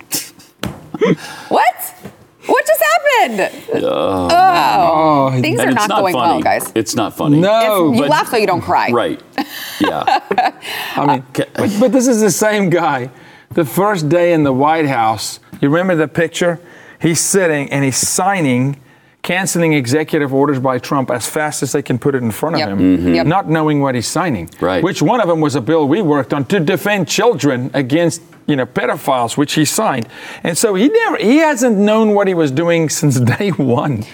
[1.50, 1.96] what?
[2.48, 3.84] What just happened?
[3.84, 6.34] oh, things And are not, not going funny.
[6.34, 6.72] well, guys.
[6.76, 7.40] It's not funny.
[7.40, 8.90] No, you but- laugh so you don't cry.
[8.92, 9.22] Right.
[9.80, 10.04] Yeah.
[10.96, 13.10] I mean, but, but this is the same guy.
[13.52, 16.60] The first day in the White House, you remember the picture?
[17.02, 18.80] He's sitting and he's signing,
[19.22, 22.60] canceling executive orders by Trump as fast as they can put it in front of
[22.60, 22.70] Yep.
[22.70, 23.16] him, Mhm.
[23.16, 23.28] Yep.
[23.28, 24.50] not knowing what he's signing.
[24.60, 24.84] Right.
[24.84, 28.56] Which one of them was a bill we worked on to defend children against, you
[28.56, 30.08] know, pedophiles, which he signed.
[30.44, 34.06] And so he never, he hasn't known what he was doing since day one.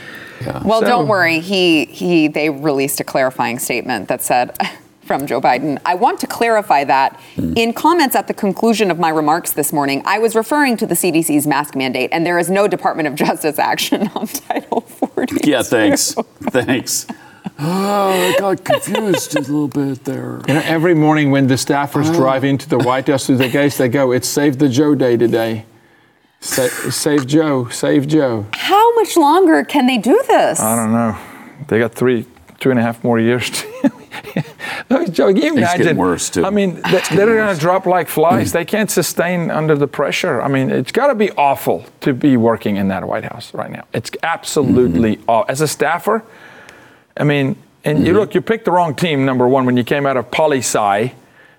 [0.64, 1.40] Well, So- don't worry.
[1.40, 4.58] He he they released a clarifying statement that said
[5.06, 7.54] from Joe Biden, I want to clarify that hmm.
[7.56, 10.96] in comments at the conclusion of my remarks this morning, I was referring to the
[10.96, 15.50] CDC's mask mandate and there is no Department of Justice action on Title 40.
[15.50, 16.14] Yeah, thanks.
[16.50, 17.08] thanks.
[17.66, 20.42] Oh, I got confused a little bit there.
[20.48, 22.14] You know, every morning when the staffers Oh.
[22.14, 25.16] drive into the White House to the gates, they go, "It's Save the Joe Day
[25.18, 25.66] today."
[26.42, 28.46] Sa- save Joe, save Joe.
[28.54, 30.60] How much longer can they do this?
[30.60, 31.16] I don't know.
[31.70, 32.26] They got three,
[32.60, 33.50] two and a half more years.
[33.50, 33.92] To
[34.90, 35.98] Look, Joe, can you It's getting imagine?
[35.98, 36.46] worse, too.
[36.46, 38.50] I mean, they, they're going to drop like flies.
[38.50, 38.54] Mm.
[38.54, 40.42] They can't sustain under the pressure.
[40.42, 43.72] I mean, it's got to be awful to be working in that White House right
[43.72, 43.84] now.
[43.94, 45.30] It's absolutely Mm-hmm.
[45.30, 45.46] awful.
[45.50, 46.24] As a staffer,
[47.18, 50.06] I mean, and you look, you picked the wrong team, number one, when you came
[50.06, 51.14] out of poli sci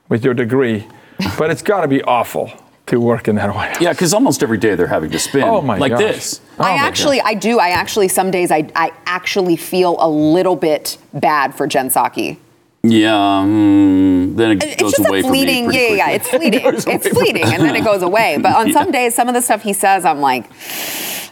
[0.08, 0.86] with your degree,
[1.38, 2.50] but it's got to be awful
[2.86, 3.80] to work in that White House.
[3.80, 6.00] Yeah, because almost every day they're having to spin Oh, my like gosh.
[6.00, 6.40] this.
[6.58, 7.58] Oh, I my actually, I do.
[7.58, 12.38] I actually, some days, I, I actually feel a little bit bad for Jen Psaki.
[12.82, 16.10] Yeah, mm, then it It's goes just away a from me fleeting, yeah, yeah, yeah,
[16.10, 16.62] it's fleeting.
[16.70, 18.36] goes away it's fleeting, and then it goes away.
[18.42, 20.44] But on some days, some of the stuff he says, I'm like,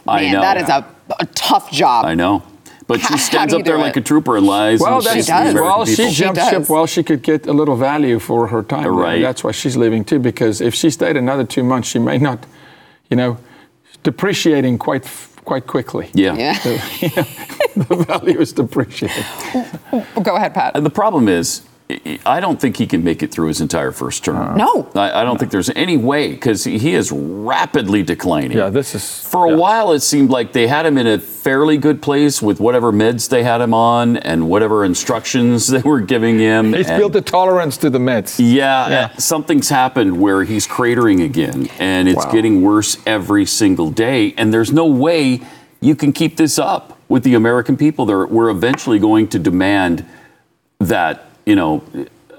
[0.07, 0.41] I man, know.
[0.41, 0.83] that is a,
[1.19, 2.05] a tough job.
[2.05, 2.41] I know.
[2.87, 4.79] But she How- how stands up there do like a trooper and lies.
[4.79, 5.53] Well, and that's, she's does.
[5.53, 6.11] Well, she people.
[6.13, 8.83] She ship while she could get a little value for her time.
[8.83, 8.91] there.
[8.91, 9.21] Right.
[9.21, 12.45] That's why she's leaving too, because if she stayed another two months, she may not,
[13.09, 13.37] you know,
[14.03, 15.05] depreciating quite
[15.45, 16.09] quite quickly.
[16.13, 16.35] Yeah.
[16.35, 16.57] Yeah.
[17.75, 19.23] the value is depreciating.
[20.23, 20.75] Go ahead, Pat.
[20.75, 23.91] And the problem is, I- I don't think he can make it through his entire
[23.91, 24.57] first term.
[24.57, 24.87] No.
[24.95, 28.57] I, I don't think there's any way because he is rapidly declining.
[28.57, 29.55] Yeah, this is For a yeah.
[29.57, 33.27] while, it seemed like they had him in a fairly good place with whatever meds
[33.29, 36.73] they had him on and whatever instructions they were giving him.
[36.73, 38.39] He's and- built a tolerance to the meds.
[38.39, 39.09] Yeah, Yeah.
[39.13, 42.31] uh, something's happened where he's cratering again, and it's Wow.
[42.31, 44.33] getting worse every single day.
[44.37, 45.41] And there's no way
[45.81, 48.05] you can keep this up with the American people.
[48.05, 50.05] They're, we're eventually going to demand
[50.79, 51.83] that you know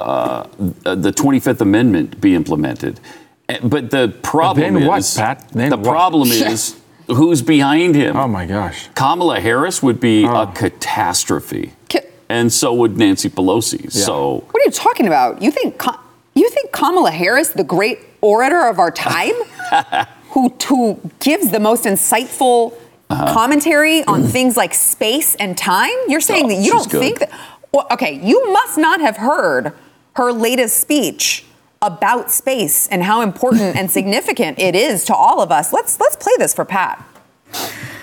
[0.01, 0.45] uh,
[0.83, 3.01] the 25th Amendment be implemented.
[3.49, 5.49] Uh, But the problem then what, is, Pat?
[5.53, 5.91] Then the what?
[5.91, 8.17] problem is who's behind him.
[8.17, 8.89] Oh my gosh.
[8.95, 10.43] Kamala Harris would be Oh.
[10.43, 13.91] a catastrophe, Ki- and so would Nancy Pelosi.
[13.93, 14.45] So.
[14.51, 15.43] What are you talking about?
[15.43, 15.81] You think
[16.35, 19.35] you think Kamala Harris, the great orator of our time,
[20.31, 22.73] who who gives the most insightful
[23.11, 23.35] Uh-huh.
[23.35, 25.93] commentary on things like space and time?
[26.09, 27.01] You're saying Oh, that you don't good.
[27.05, 27.31] think that?
[27.75, 29.73] Well, okay, you must not have heard
[30.15, 31.45] her latest speech
[31.83, 35.73] about space and how important and significant it is to all of us.
[35.73, 37.05] Let's let's play this for Pat.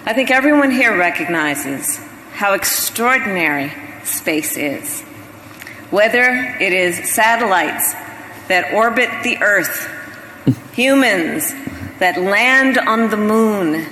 [0.05, 1.95] I think everyone here recognizes
[2.33, 3.71] how extraordinary
[4.03, 5.03] space is.
[5.89, 7.93] Whether it is satellites
[8.49, 9.89] that orbit the Earth,
[10.73, 11.53] humans
[11.99, 13.87] that land on the moon,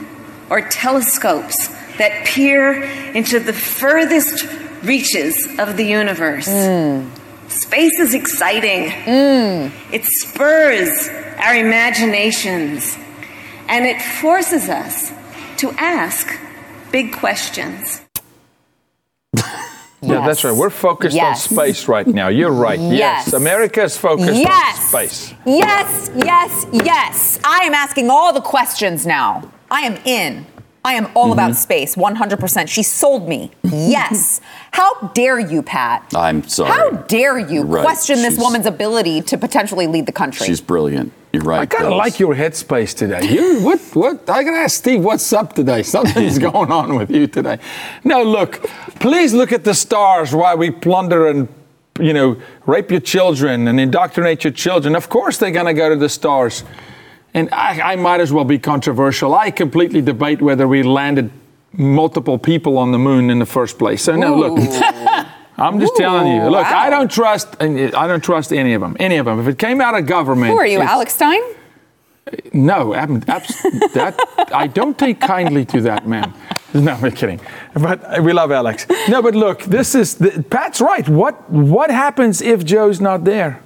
[0.49, 4.45] or telescopes that peer into the furthest
[4.83, 6.45] reaches of the universe.
[7.47, 8.91] Space is exciting.
[9.91, 12.97] It spurs our imaginations
[13.67, 15.11] and it forces us
[15.57, 16.27] to ask
[16.91, 18.01] big questions.
[20.01, 20.55] Yeah, that's right.
[20.55, 21.45] We're focused Yes.
[21.51, 22.29] on space right now.
[22.29, 22.79] You're right.
[23.03, 23.25] Yes.
[23.27, 23.33] Yes.
[23.33, 24.77] America is focused Yes.
[24.79, 25.33] on space.
[25.45, 27.39] Yes, yes, yes.
[27.43, 29.51] I am asking all the questions now.
[29.69, 30.45] I am in.
[30.89, 31.53] I am all about Mm-hmm.
[31.53, 32.67] space, 100%.
[32.67, 33.51] She sold me.
[33.63, 34.41] Yes.
[34.71, 36.03] How dare you, Pat?
[36.15, 36.71] I'm sorry.
[36.71, 37.83] How dare you right.
[37.83, 40.47] question this woman's ability to potentially lead the country?
[40.47, 41.13] She's brilliant.
[41.31, 41.61] You're right.
[41.61, 43.21] I kind of like your headspace today.
[43.31, 45.83] You what what I gotta ask Steve what's up today.
[45.95, 47.59] Something's going on with you today.
[48.03, 48.63] No, look,
[48.99, 51.47] please look at the stars while we plunder and
[51.99, 54.95] you know rape your children and indoctrinate your children.
[54.95, 56.63] Of course they're gonna go to the stars.
[57.33, 59.35] And I, I might as well be controversial.
[59.35, 61.31] I completely debate whether we landed
[61.73, 64.03] multiple people on the moon in the first place.
[64.03, 64.57] So no, look.
[65.57, 66.43] I'm just telling you.
[66.43, 66.79] Look, wow.
[66.79, 67.61] I don't trust.
[67.61, 68.95] I don't trust any of them.
[68.99, 69.39] Any of them.
[69.39, 71.41] If it came out of government, Who are you, Alex Stein?
[72.53, 73.61] no, I'm, abs-
[73.93, 74.15] that
[74.53, 76.33] I don't take kindly to that man.
[76.71, 77.41] No, I'm kidding.
[77.73, 78.85] But uh, we love Alex.
[79.07, 81.09] No, but look, this is the, Pat's right.
[81.09, 83.59] What what happens if Joe's not there?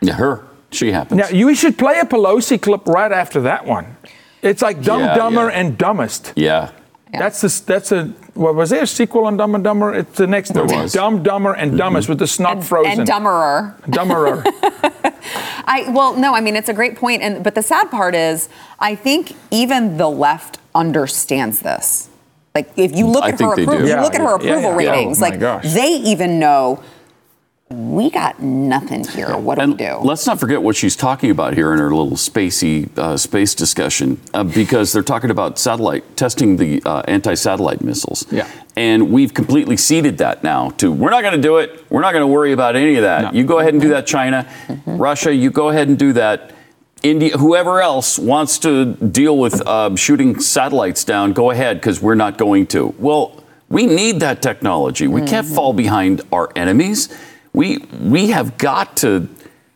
[0.00, 0.45] Yeah, her.
[0.70, 1.18] She happens.
[1.20, 3.96] Now you should play a Pelosi clip right after that one.
[4.42, 5.58] It's like Dumb Yeah, Dumber yeah.
[5.60, 6.32] and Dumbest.
[6.36, 6.70] yeah.
[7.12, 9.94] That's the that's a what was there a sequel on Dumb and Dumber?
[9.94, 10.76] It's the next There movie.
[10.76, 10.92] was.
[10.92, 10.98] Mm-hmm.
[11.16, 13.00] Dumb Dumber and Dumbest with the snot frozen.
[13.00, 13.80] And dumberer.
[13.88, 14.42] Dumberer.
[15.66, 18.48] I well, no, I mean it's a great point, and but the sad part is,
[18.78, 22.10] I think even the left understands this.
[22.54, 23.70] Like if you look I at her they do.
[23.70, 24.90] approval, you look at her yeah, approval yeah.
[24.90, 25.72] ratings, Oh, like gosh.
[25.72, 26.82] they even know
[27.68, 29.36] we got nothing here.
[29.36, 29.96] What do And we do?
[29.96, 34.20] let's not forget what she's talking about here in her little spacey uh, space discussion,
[34.32, 38.24] uh, because they're talking about satellite testing the uh, anti-satellite missiles.
[38.30, 38.48] Yeah.
[38.76, 41.84] And we've completely ceded that now to we're not going to do it.
[41.90, 43.32] We're not going to worry about any of that.
[43.32, 43.38] No.
[43.38, 44.48] You go ahead and do that, China,
[44.86, 45.34] Russia.
[45.34, 46.52] You go ahead and do that.
[47.02, 52.14] India, whoever else wants to deal with um, shooting satellites down, go ahead because we're
[52.14, 52.94] not going to.
[52.98, 55.08] Well, we need that technology.
[55.08, 57.08] We can't fall behind our enemies.
[57.56, 59.28] We we have got to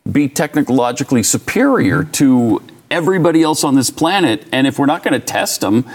[0.09, 4.45] be technologically superior to everybody else on this planet.
[4.51, 5.85] And if we're not going to test them,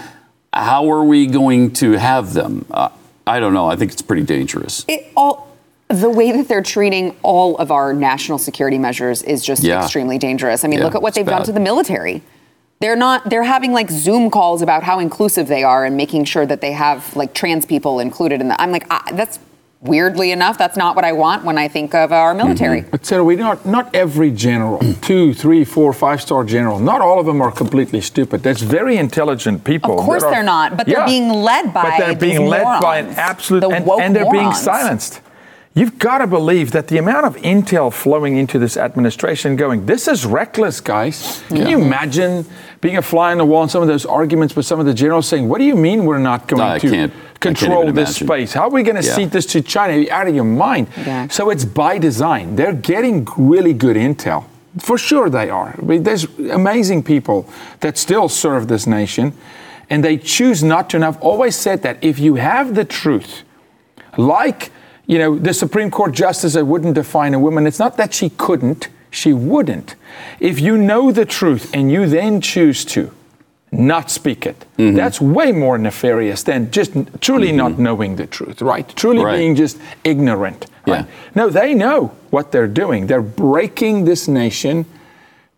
[0.53, 2.65] how are we going to have them?
[2.69, 2.89] Uh,
[3.25, 3.67] I don't know.
[3.67, 4.83] I think it's pretty dangerous.
[4.89, 5.47] it all
[5.89, 9.81] the way that they're treating all of our national security measures is just Yeah.
[9.81, 10.65] extremely dangerous.
[10.65, 12.21] I mean, Yeah, look at what they've done to the military.
[12.81, 16.45] They're not they're having like Zoom calls about how inclusive they are and making sure
[16.45, 18.59] that they have like trans people included in that.
[18.59, 19.39] I'm like, ah, that's
[19.81, 22.81] weirdly enough, that's not what I want when I think of our military.
[22.81, 22.89] Mm-hmm.
[22.91, 27.19] But Sara, we not not every general, two, three, four, five star general, not all
[27.19, 28.43] of them are completely stupid.
[28.43, 29.99] There's very intelligent people.
[29.99, 32.81] Of course are- they're not, but they're being led by But they're being these led
[32.81, 35.21] by an absolute, and, and they're being silenced.
[35.77, 40.07] You've got to believe that the amount of intel flowing into this administration going, this
[40.07, 41.43] is reckless, guys.
[41.49, 42.47] Can you imagine
[42.81, 44.93] being a fly on the wall in some of those arguments with some of the
[44.95, 48.27] generals saying, what do you mean we're not going I to control this imagine.
[48.27, 48.53] space?
[48.53, 49.13] How are we going to Yeah.
[49.13, 49.93] cede this to China?
[49.93, 50.87] Are you out of your mind?
[50.97, 51.27] Yeah.
[51.27, 52.55] So it's by design.
[52.55, 54.45] They're getting really good intel.
[54.79, 55.75] For sure they are.
[55.77, 57.47] I mean, there's amazing people
[57.81, 59.33] that still serve this nation,
[59.91, 60.97] and they choose not to.
[60.97, 63.43] And I've always said that if you have the truth,
[64.17, 64.71] like
[65.07, 68.29] you know the Supreme Court justice that wouldn't define a woman, it's not that she
[68.29, 69.95] couldn't, she wouldn't.
[70.39, 73.11] If you know the truth and you then choose to
[73.71, 74.95] not speak it, Mm-hmm.
[74.95, 78.87] that's way more nefarious than just truly not knowing the truth, right?
[78.95, 79.37] Truly Right.
[79.37, 80.67] being just ignorant.
[80.85, 81.05] Right?
[81.35, 83.07] No, they know what they're doing.
[83.07, 84.85] They're breaking this nation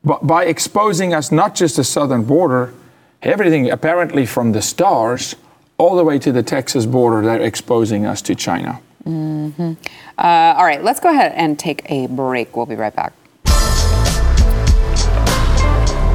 [0.03, 2.73] by exposing us not just the southern border,
[3.21, 5.35] everything apparently from the stars
[5.77, 7.21] all the way to the Texas border.
[7.21, 8.79] They're exposing us to China.
[9.09, 12.55] Uh, all right, let's go ahead and take a break.
[12.55, 13.13] We'll be right back.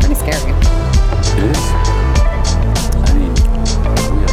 [0.00, 0.52] Pretty scary.
[0.52, 1.58] It is.
[2.96, 3.34] I mean,
[4.20, 4.32] yes,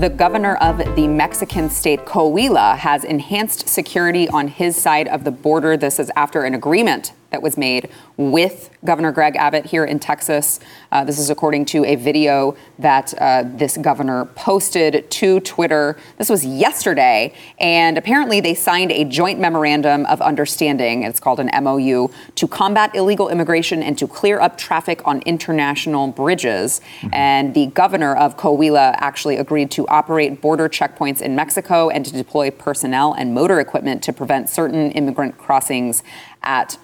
[0.00, 5.30] The governor of the Mexican state Coahuila has enhanced security on his side of the
[5.30, 5.76] border.
[5.76, 10.60] This is after an agreement that was made with Governor Greg Abbott here in Texas.
[10.90, 15.96] Uh, this is according to a video that uh, this governor posted to Twitter.
[16.16, 21.02] This was yesterday, and apparently they signed a joint memorandum of understanding.
[21.02, 26.08] It's called an MOU to combat illegal immigration and to clear up traffic on international
[26.08, 26.80] bridges.
[27.12, 32.12] And the governor of Coahuila actually agreed to operate border checkpoints in Mexico and to
[32.12, 36.02] deploy personnel and motor equipment to prevent certain immigrant crossings
[36.42, 36.78] at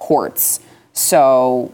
[0.00, 0.60] ports.
[0.92, 1.72] So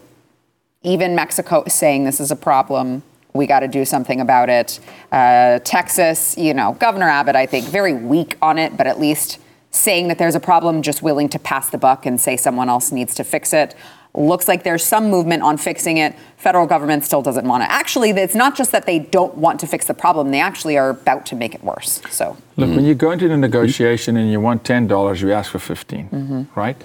[0.83, 3.03] even Mexico is saying this is a problem.
[3.33, 4.79] We got to do something about it.
[5.11, 9.39] Uh, Texas, you know, Governor Abbott, I think, very weak on it, but at least
[9.71, 12.91] saying that there's a problem, just willing to pass the buck and say someone else
[12.93, 13.75] needs to fix it.
[14.13, 16.15] Looks like there's some movement on fixing it.
[16.37, 17.69] Federal government still doesn't want to.
[17.69, 20.91] Actually, it's not just that they don't want to fix the problem; they actually are
[20.91, 22.01] about to make it worse.
[22.09, 25.59] So, Look, when you go into the negotiation and you want $10, you ask for
[25.59, 26.47] 15 Mhm.
[26.55, 26.81] right?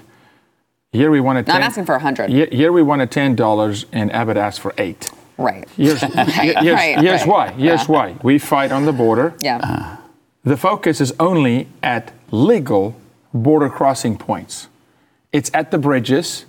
[0.92, 2.30] Here we wanted No, 10 I'm asking for 100.
[2.30, 5.68] Here, here we wanted $10 and Abbott asked for 8 right.
[5.76, 7.28] Here's, Right, here's, right, here's right.
[7.28, 7.50] why.
[7.52, 7.86] Here's Yeah.
[7.86, 8.16] why.
[8.22, 9.34] We fight on the border.
[9.38, 9.58] Yeah.
[9.62, 9.96] Uh,
[10.44, 12.96] the focus is only at legal
[13.32, 14.68] border crossing points.
[15.32, 16.44] It's at the bridges.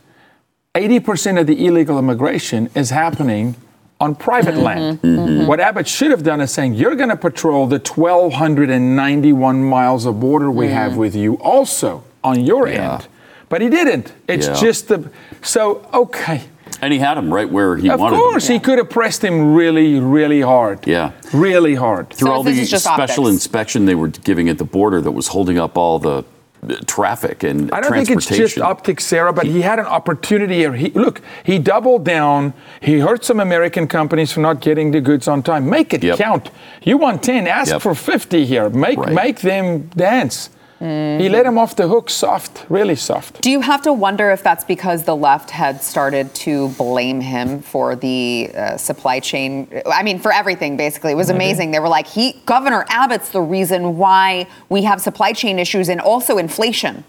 [0.76, 3.56] 80% of the illegal immigration is happening
[4.00, 4.64] on private mm-hmm.
[4.64, 5.02] land.
[5.02, 5.46] Mm-hmm.
[5.46, 10.20] What Abbott should have done is saying, you're going to patrol the 1,291 miles of
[10.20, 10.72] border we mm.
[10.72, 13.08] have with you also on your end.
[13.52, 14.14] But he didn't.
[14.28, 14.54] It's Yeah.
[14.56, 15.12] just the.
[15.44, 16.42] So, okay.
[16.82, 18.22] And he had him right where he of wanted him.
[18.24, 18.54] Of course, him.
[18.54, 20.88] he could have pressed him really, really hard.
[20.88, 21.12] Yeah.
[21.34, 22.10] Really hard.
[22.12, 25.78] Through all the special inspection they were giving at the border that was holding up
[25.78, 27.74] all the uh, traffic and transportation.
[27.74, 30.74] I don't think it's just optics, Sara, but he had an opportunity here.
[30.74, 32.54] He, look, he doubled down.
[32.82, 35.70] He hurt some American companies for not getting the goods on time.
[35.70, 36.18] Make it Yep.
[36.18, 36.50] count.
[36.84, 37.82] You want 10, ask Yep.
[37.82, 38.70] for 50 here.
[38.70, 39.14] Make, Right.
[39.14, 40.50] make them dance.
[40.82, 43.42] He let him off the hook soft, really soft.
[43.42, 47.62] Do you have to wonder if that's because the left had started to blame him
[47.62, 49.68] for the uh, supply chain?
[49.86, 51.12] I mean, for everything, basically.
[51.12, 51.70] It was amazing.
[51.70, 56.02] They were like, he, Governor Abbott's the reason why we have supply chain issues and
[56.02, 57.04] also inflation.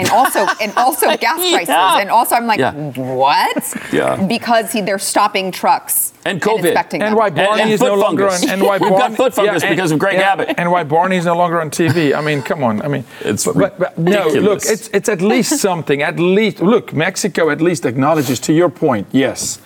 [0.00, 1.68] And also, and also gas prices.
[1.68, 1.98] Yeah.
[2.00, 2.72] And also, I'm like, Yeah.
[2.92, 3.74] what?
[3.92, 4.14] Yeah.
[4.26, 6.64] Because he, they're stopping trucks And COVID.
[6.66, 7.18] inspecting And them.
[7.18, 9.74] why Barney and is foot no longer on and why We've got foot fungus and-
[9.74, 10.54] because of Greg yeah, Abbott.
[10.56, 12.14] And why Barney's no longer on TV.
[12.16, 12.80] I mean, come on.
[12.82, 16.00] I mean, It's but, but, but no, look, it's it's at least something.
[16.02, 19.60] At least look, Mexico at least acknowledges to your point, yes.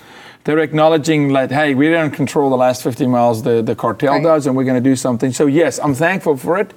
[0.44, 4.22] They're acknowledging that, hey, we don't control the last 50 miles, the, the cartel Right.
[4.24, 5.30] does, and we're going to do something.
[5.32, 6.72] So, yes, I'm thankful for it.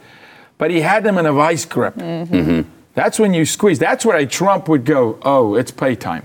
[0.59, 1.95] But he had them in a vice grip.
[1.95, 2.69] Mm-hmm.
[2.95, 3.77] That's when you squeeze.
[3.79, 6.23] That's where a Trump would go, oh, it's pay time.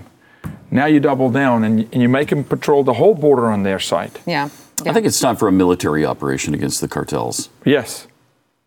[0.71, 3.79] Now you double down and, and you make them patrol the whole border on their
[3.79, 4.11] side.
[4.25, 4.49] yeah.
[4.83, 7.49] I think it's time for a military operation against the cartels.
[7.65, 8.07] Yes.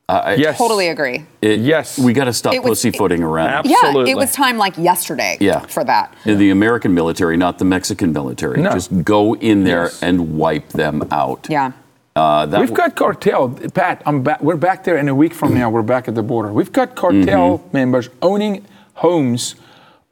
[0.08, 0.58] I, Yes.
[0.58, 1.24] Totally agree.
[1.42, 1.98] it- Yes.
[1.98, 3.66] We got to stop was- pussyfooting around.
[3.66, 4.10] Absolutely.
[4.10, 5.60] Yeah, it was time like yesterday Yeah.
[5.60, 6.14] for that.
[6.24, 8.60] In the American military, not the Mexican military.
[8.60, 8.70] No.
[8.70, 10.02] Just go in there Yes.
[10.04, 11.48] and wipe them out.
[11.50, 11.72] Yeah.
[12.16, 14.00] Uh, that We've got cartel, Pat.
[14.06, 14.40] I'm back.
[14.40, 15.68] We're back there in a week from now.
[15.68, 16.52] We're back at the border.
[16.52, 17.76] We've got cartel Mm-hmm.
[17.76, 19.56] members owning homes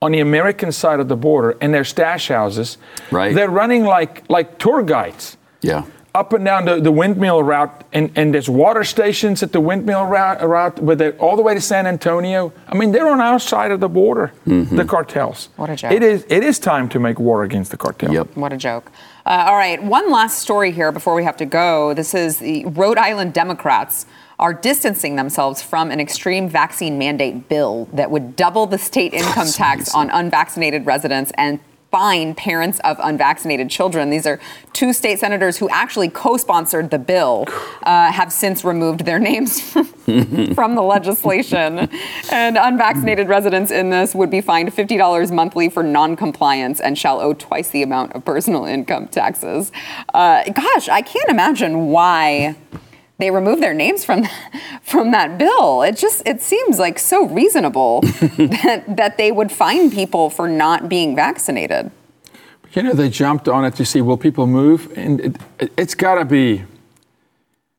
[0.00, 2.76] on the American side of the border and their stash houses.
[3.12, 3.32] Right.
[3.32, 5.84] They're running like like tour guides yeah.
[6.12, 10.04] up and down the, the windmill route, and, and there's water stations at the windmill
[10.06, 12.52] route, route but they're all the way to San Antonio.
[12.66, 14.32] I mean, they're on our side of the border.
[14.44, 14.74] Mm-hmm.
[14.74, 15.50] The cartels.
[15.54, 15.92] What a joke.
[15.92, 16.26] It is.
[16.28, 18.12] It is time to make war against the cartel.
[18.12, 18.36] Yep.
[18.36, 18.90] What a joke.
[19.24, 21.94] Uh, all right, one last story here before we have to go.
[21.94, 24.04] This is the Rhode Island Democrats
[24.40, 29.46] are distancing themselves from an extreme vaccine mandate bill that would double the state income
[29.46, 31.60] tax on unvaccinated residents and
[31.92, 34.08] fine parents of unvaccinated children.
[34.08, 34.40] These are
[34.72, 37.44] two state senators who actually co-sponsored the bill,
[37.82, 39.60] uh, have since removed their names
[40.54, 41.90] from the legislation.
[42.32, 47.34] And unvaccinated residents in this would be fined $50 monthly for non-compliance and shall owe
[47.34, 49.70] twice the amount of personal income taxes.
[50.14, 52.56] Uh, gosh, I can't imagine why
[53.22, 54.26] they remove their names from
[54.82, 55.82] from that bill.
[55.82, 58.00] It just it seems like so reasonable
[58.36, 61.90] that that they would fine people for not being vaccinated.
[62.72, 65.94] You know, they jumped on it to see will people move, and it, it, it's
[65.94, 66.64] got to be.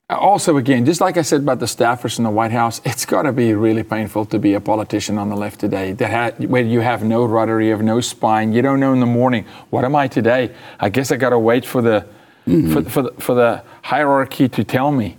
[0.09, 3.23] Also, again, just like I said about the staffers in the White House, it's got
[3.23, 5.93] to be really painful to be a politician on the left today.
[5.93, 8.99] That ha- where you have no rudder, you have no spine, you don't know in
[8.99, 10.53] the morning what am I today.
[10.79, 12.05] I guess I got to wait for the
[12.45, 12.73] mm-hmm.
[12.73, 15.17] for, for the for the hierarchy to tell me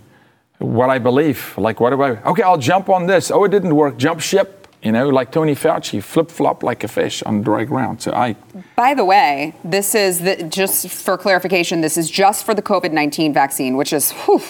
[0.59, 1.57] what I believe.
[1.57, 2.21] Like, what do I?
[2.23, 3.31] Okay, I'll jump on this.
[3.31, 3.97] Oh, it didn't work.
[3.97, 4.67] Jump ship.
[4.83, 8.03] You know, like Tony Fauci, flip flop like a fish on dry ground.
[8.03, 8.35] So I.
[8.75, 11.81] By the way, this is the, just for clarification.
[11.81, 14.43] This is just for the COVID nineteen vaccine, which is whew,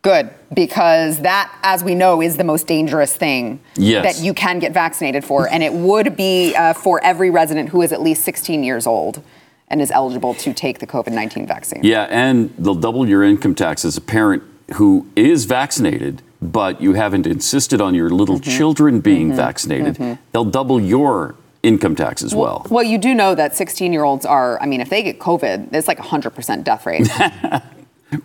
[0.00, 4.16] good because that, as we know, is the most dangerous thing Yes.
[4.16, 7.82] that you can get vaccinated for, and it would be uh, for every resident who
[7.82, 9.22] is at least sixteen years old
[9.68, 11.80] and is eligible to take the COVID nineteen vaccine.
[11.84, 14.42] Yeah, and they'll double your income tax as a parent
[14.74, 18.50] who is vaccinated, but you haven't insisted on your little Mm-hmm.
[18.58, 20.18] children being vaccinated.
[20.32, 22.66] They'll double your income tax as well.
[22.70, 25.72] Well, you do know that 16 year olds are, I mean, if they get COVID,
[25.72, 27.08] it's like 100% death rate.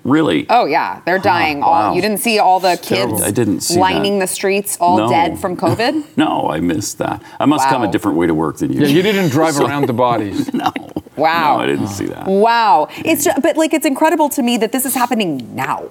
[0.03, 0.45] Really?
[0.51, 1.01] oh, yeah.
[1.03, 1.61] They're dying.
[1.61, 1.67] wow.
[1.89, 4.27] All, you didn't see all the kids I didn't see lining that.
[4.27, 5.09] the streets all No.
[5.09, 6.03] dead from COVID?
[6.17, 7.23] No, I missed that.
[7.39, 8.81] I must come a different way to work than you.
[8.81, 10.53] Yeah, you didn't drive So- around the bodies.
[10.53, 10.71] No.
[11.15, 11.57] Wow.
[11.57, 12.27] No, I didn't see that.
[12.27, 12.87] Wow.
[12.97, 15.89] It's just, but like it's incredible to me that this is happening now.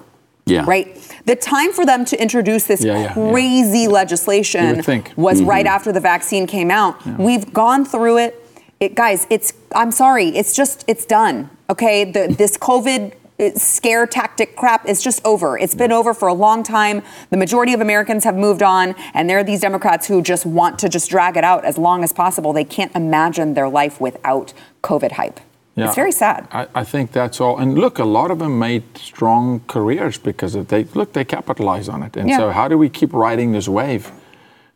[0.49, 0.65] Yeah.
[0.67, 0.95] Right?
[1.25, 4.77] The time for them to introduce this Yeah, yeah, crazy legislation
[5.15, 5.49] was Mm-hmm.
[5.49, 6.95] right after the vaccine came out.
[7.19, 8.45] We've gone through it.
[8.79, 11.49] It guys, it's I'm sorry, it's just it's done.
[11.69, 12.05] Okay?
[12.05, 15.57] The, this COVID uh, scare tactic crap is just over.
[15.57, 17.01] It's been over for a long time.
[17.29, 20.79] The majority of Americans have moved on and there are these Democrats who just want
[20.79, 22.53] to just drag it out as long as possible.
[22.53, 25.39] They can't imagine their life without COVID hype.
[25.87, 26.47] It's very sad.
[26.51, 27.57] I, I think that's all.
[27.57, 31.89] And look, a lot of them made strong careers because of they look they capitalize
[31.89, 32.17] on it.
[32.17, 32.37] And Yeah.
[32.37, 34.11] so how do we keep riding this wave,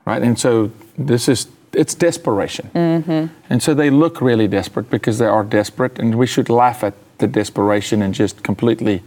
[0.05, 0.21] right?
[0.21, 2.69] And so this is it's desperation.
[2.75, 3.33] Mm-hmm.
[3.49, 6.93] And so they look really desperate because they are desperate, and we should laugh at
[7.17, 9.01] the desperation and just completely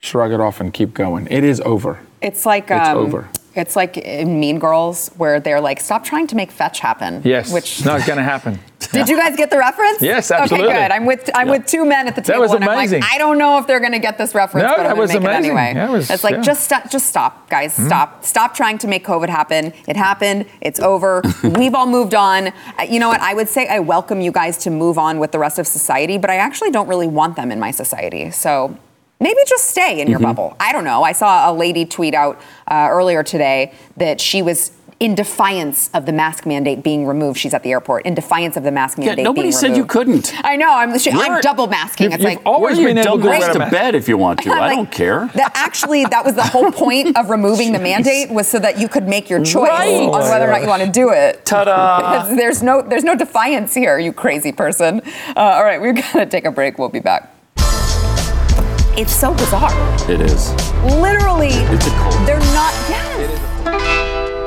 [0.00, 1.26] shrug it off and keep going.
[1.30, 1.98] It is over.
[2.20, 3.28] It's like It's um, over.
[3.56, 7.52] It's like in Mean Girls where they're like, "Stop trying to make fetch happen." Yes,
[7.52, 8.58] Which it's not going to happen.
[8.92, 10.02] did you guys get the reference?
[10.02, 10.68] Yes, absolutely.
[10.68, 10.90] Okay, good.
[10.90, 12.40] I'm with I'm with two men at the table.
[12.40, 12.96] That was and amazing.
[13.02, 14.84] I'm like, I don't know if they're going to get this reference, No, but I'm
[14.86, 15.44] that going was to make amazing.
[15.52, 15.74] it anyway.
[15.74, 16.42] That was- it's like yeah.
[16.42, 19.72] Just stop, just stop, guys, stop, stop trying to make COVID happen.
[19.88, 20.46] It happened.
[20.60, 21.22] It's over.
[21.42, 22.48] We've all moved on.
[22.48, 22.52] Uh,
[22.88, 23.20] You know what?
[23.20, 26.18] I would say I welcome you guys to move on with the rest of society,
[26.18, 28.30] but I actually don't really want them in my society.
[28.32, 28.76] So.
[29.20, 30.24] Maybe just stay in your Mm-hmm.
[30.26, 30.56] bubble.
[30.60, 31.02] I don't know.
[31.02, 36.06] I saw a lady tweet out uh, earlier today that she was in defiance of
[36.06, 37.38] the mask mandate being removed.
[37.38, 39.18] She's at the airport in defiance of the mask mandate.
[39.18, 40.32] Yeah, nobody said you couldn't.
[40.44, 40.72] I know.
[40.72, 42.04] I'm, she, I'm double masking.
[42.04, 44.40] You've- it's you've like always been able to wear a to bed if you want
[44.44, 44.50] to.
[44.52, 45.26] I'm I don't care.
[45.34, 48.88] That actually, that was the whole point of removing the mandate was so that you
[48.88, 50.02] could make your choice Right.
[50.08, 51.44] on whether or not you want to do it.
[51.44, 52.34] Ta-da.
[52.36, 55.00] There's no, there's no defiance here, you crazy person.
[55.36, 56.78] Uh, all right, we're gonna take a break.
[56.78, 57.33] We'll be back.
[58.96, 59.70] It's so bizarre.
[60.10, 60.52] It is.
[60.84, 62.14] Literally, It's a cult.
[62.26, 62.72] they're not.
[62.88, 64.44] Yes.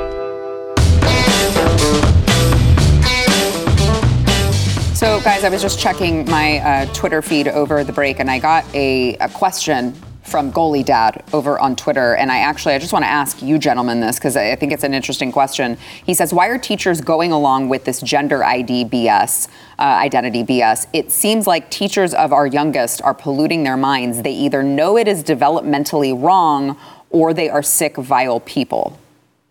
[4.98, 8.40] So, guys, I was just checking my uh, Twitter feed over the break, and I
[8.40, 9.94] got a, a question
[10.28, 12.14] from Goalie Dad over on Twitter.
[12.14, 14.72] And I actually, I just want to ask you gentlemen this because I I think
[14.72, 15.76] it's an interesting question.
[16.04, 19.48] He says, "Why are teachers going along with this gender ID BS,
[19.78, 20.86] uh, identity BS?
[20.92, 24.22] It seems like teachers of our youngest are polluting their minds.
[24.22, 26.76] They either know it is developmentally wrong,
[27.10, 28.98] or they are sick, vile people.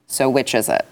[0.08, 0.86] So, which is it?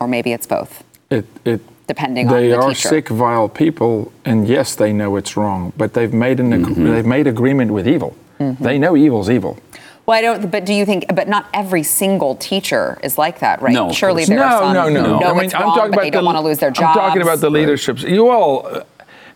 [0.00, 2.48] Or maybe it's both." It, it, Depending on the teacher.
[2.50, 2.88] they the are teacher.
[2.88, 6.84] sick, vile people, and yes, they know it's wrong, but they've made an Mm-hmm.
[6.92, 8.14] they've made agreement with evil.
[8.38, 9.58] They know evil's evil.
[10.06, 10.50] Well, I don't.
[10.50, 11.04] But do you think?
[11.14, 13.74] But not every single teacher is like that, right?
[13.74, 15.76] No, Surely there no, are some no, who no, know I mean, it's I'm wrong,
[15.76, 16.96] talking about they don't the, want to lose their jobs.
[16.96, 18.02] I'm talking about the leaderships.
[18.02, 18.66] You all.
[18.66, 18.84] uh,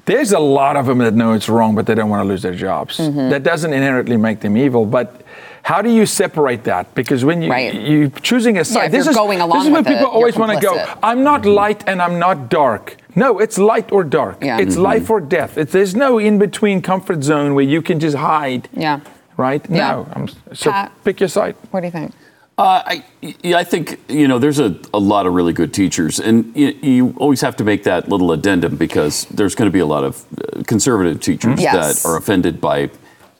[0.05, 2.43] There's a lot of them that know it's wrong, but they don't want to lose
[2.43, 2.99] their jobs.
[2.99, 3.31] Mm-hmm.
[3.31, 5.23] That doesn't inherently make them evil, but
[5.63, 6.95] how do you separate that?
[6.95, 7.73] Because when you Right.
[7.75, 9.95] you choosing a side, if this you're is going along this is where with it,
[9.99, 10.75] people always want to go.
[11.03, 12.97] I'm not light and I'm not dark.
[13.15, 14.43] No, it's light or dark.
[14.43, 14.59] Yeah.
[14.59, 15.57] It's life or death.
[15.59, 18.69] It's, there's no in between comfort zone where you can just hide.
[18.73, 19.01] Yeah.
[19.37, 19.65] Right?
[19.71, 19.91] Yeah.
[19.93, 20.09] No.
[20.15, 20.91] I'm, so Pat.
[21.05, 21.55] pick your side.
[21.71, 22.13] What do you think?
[22.59, 23.05] Uh, I,
[23.43, 26.69] yeah, I think you know there's a, a lot of really good teachers, and you,
[26.83, 30.05] you always have to make that little addendum because there's going to be a lot
[30.05, 32.03] of uh, conservative teachers Yes.
[32.03, 32.91] that are offended by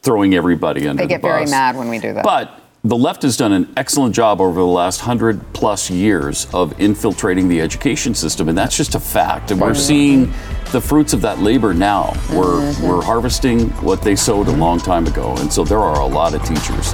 [0.03, 1.23] throwing everybody under They the bus.
[1.23, 2.25] They get very mad when we do that.
[2.25, 6.79] But the left has done an excellent job over the last hundred plus years of
[6.81, 9.53] infiltrating the education system, and that's just a fact.
[9.53, 10.33] And we're seeing
[10.73, 12.13] the fruits of that labor now.
[12.33, 12.87] We're Mm-hmm.
[12.89, 16.35] we're harvesting what they sowed a long time ago, and so there are a lot
[16.35, 16.93] of teachers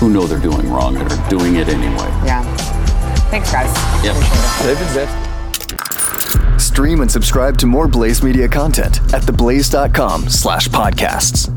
[0.00, 2.08] who know they're doing wrong and are doing it anyway.
[2.26, 2.42] Yeah.
[3.30, 3.72] Thanks, guys.
[4.04, 4.16] Yep.
[6.60, 11.54] Stream and subscribe to more Blaze Media content at theblaze.com slash podcasts.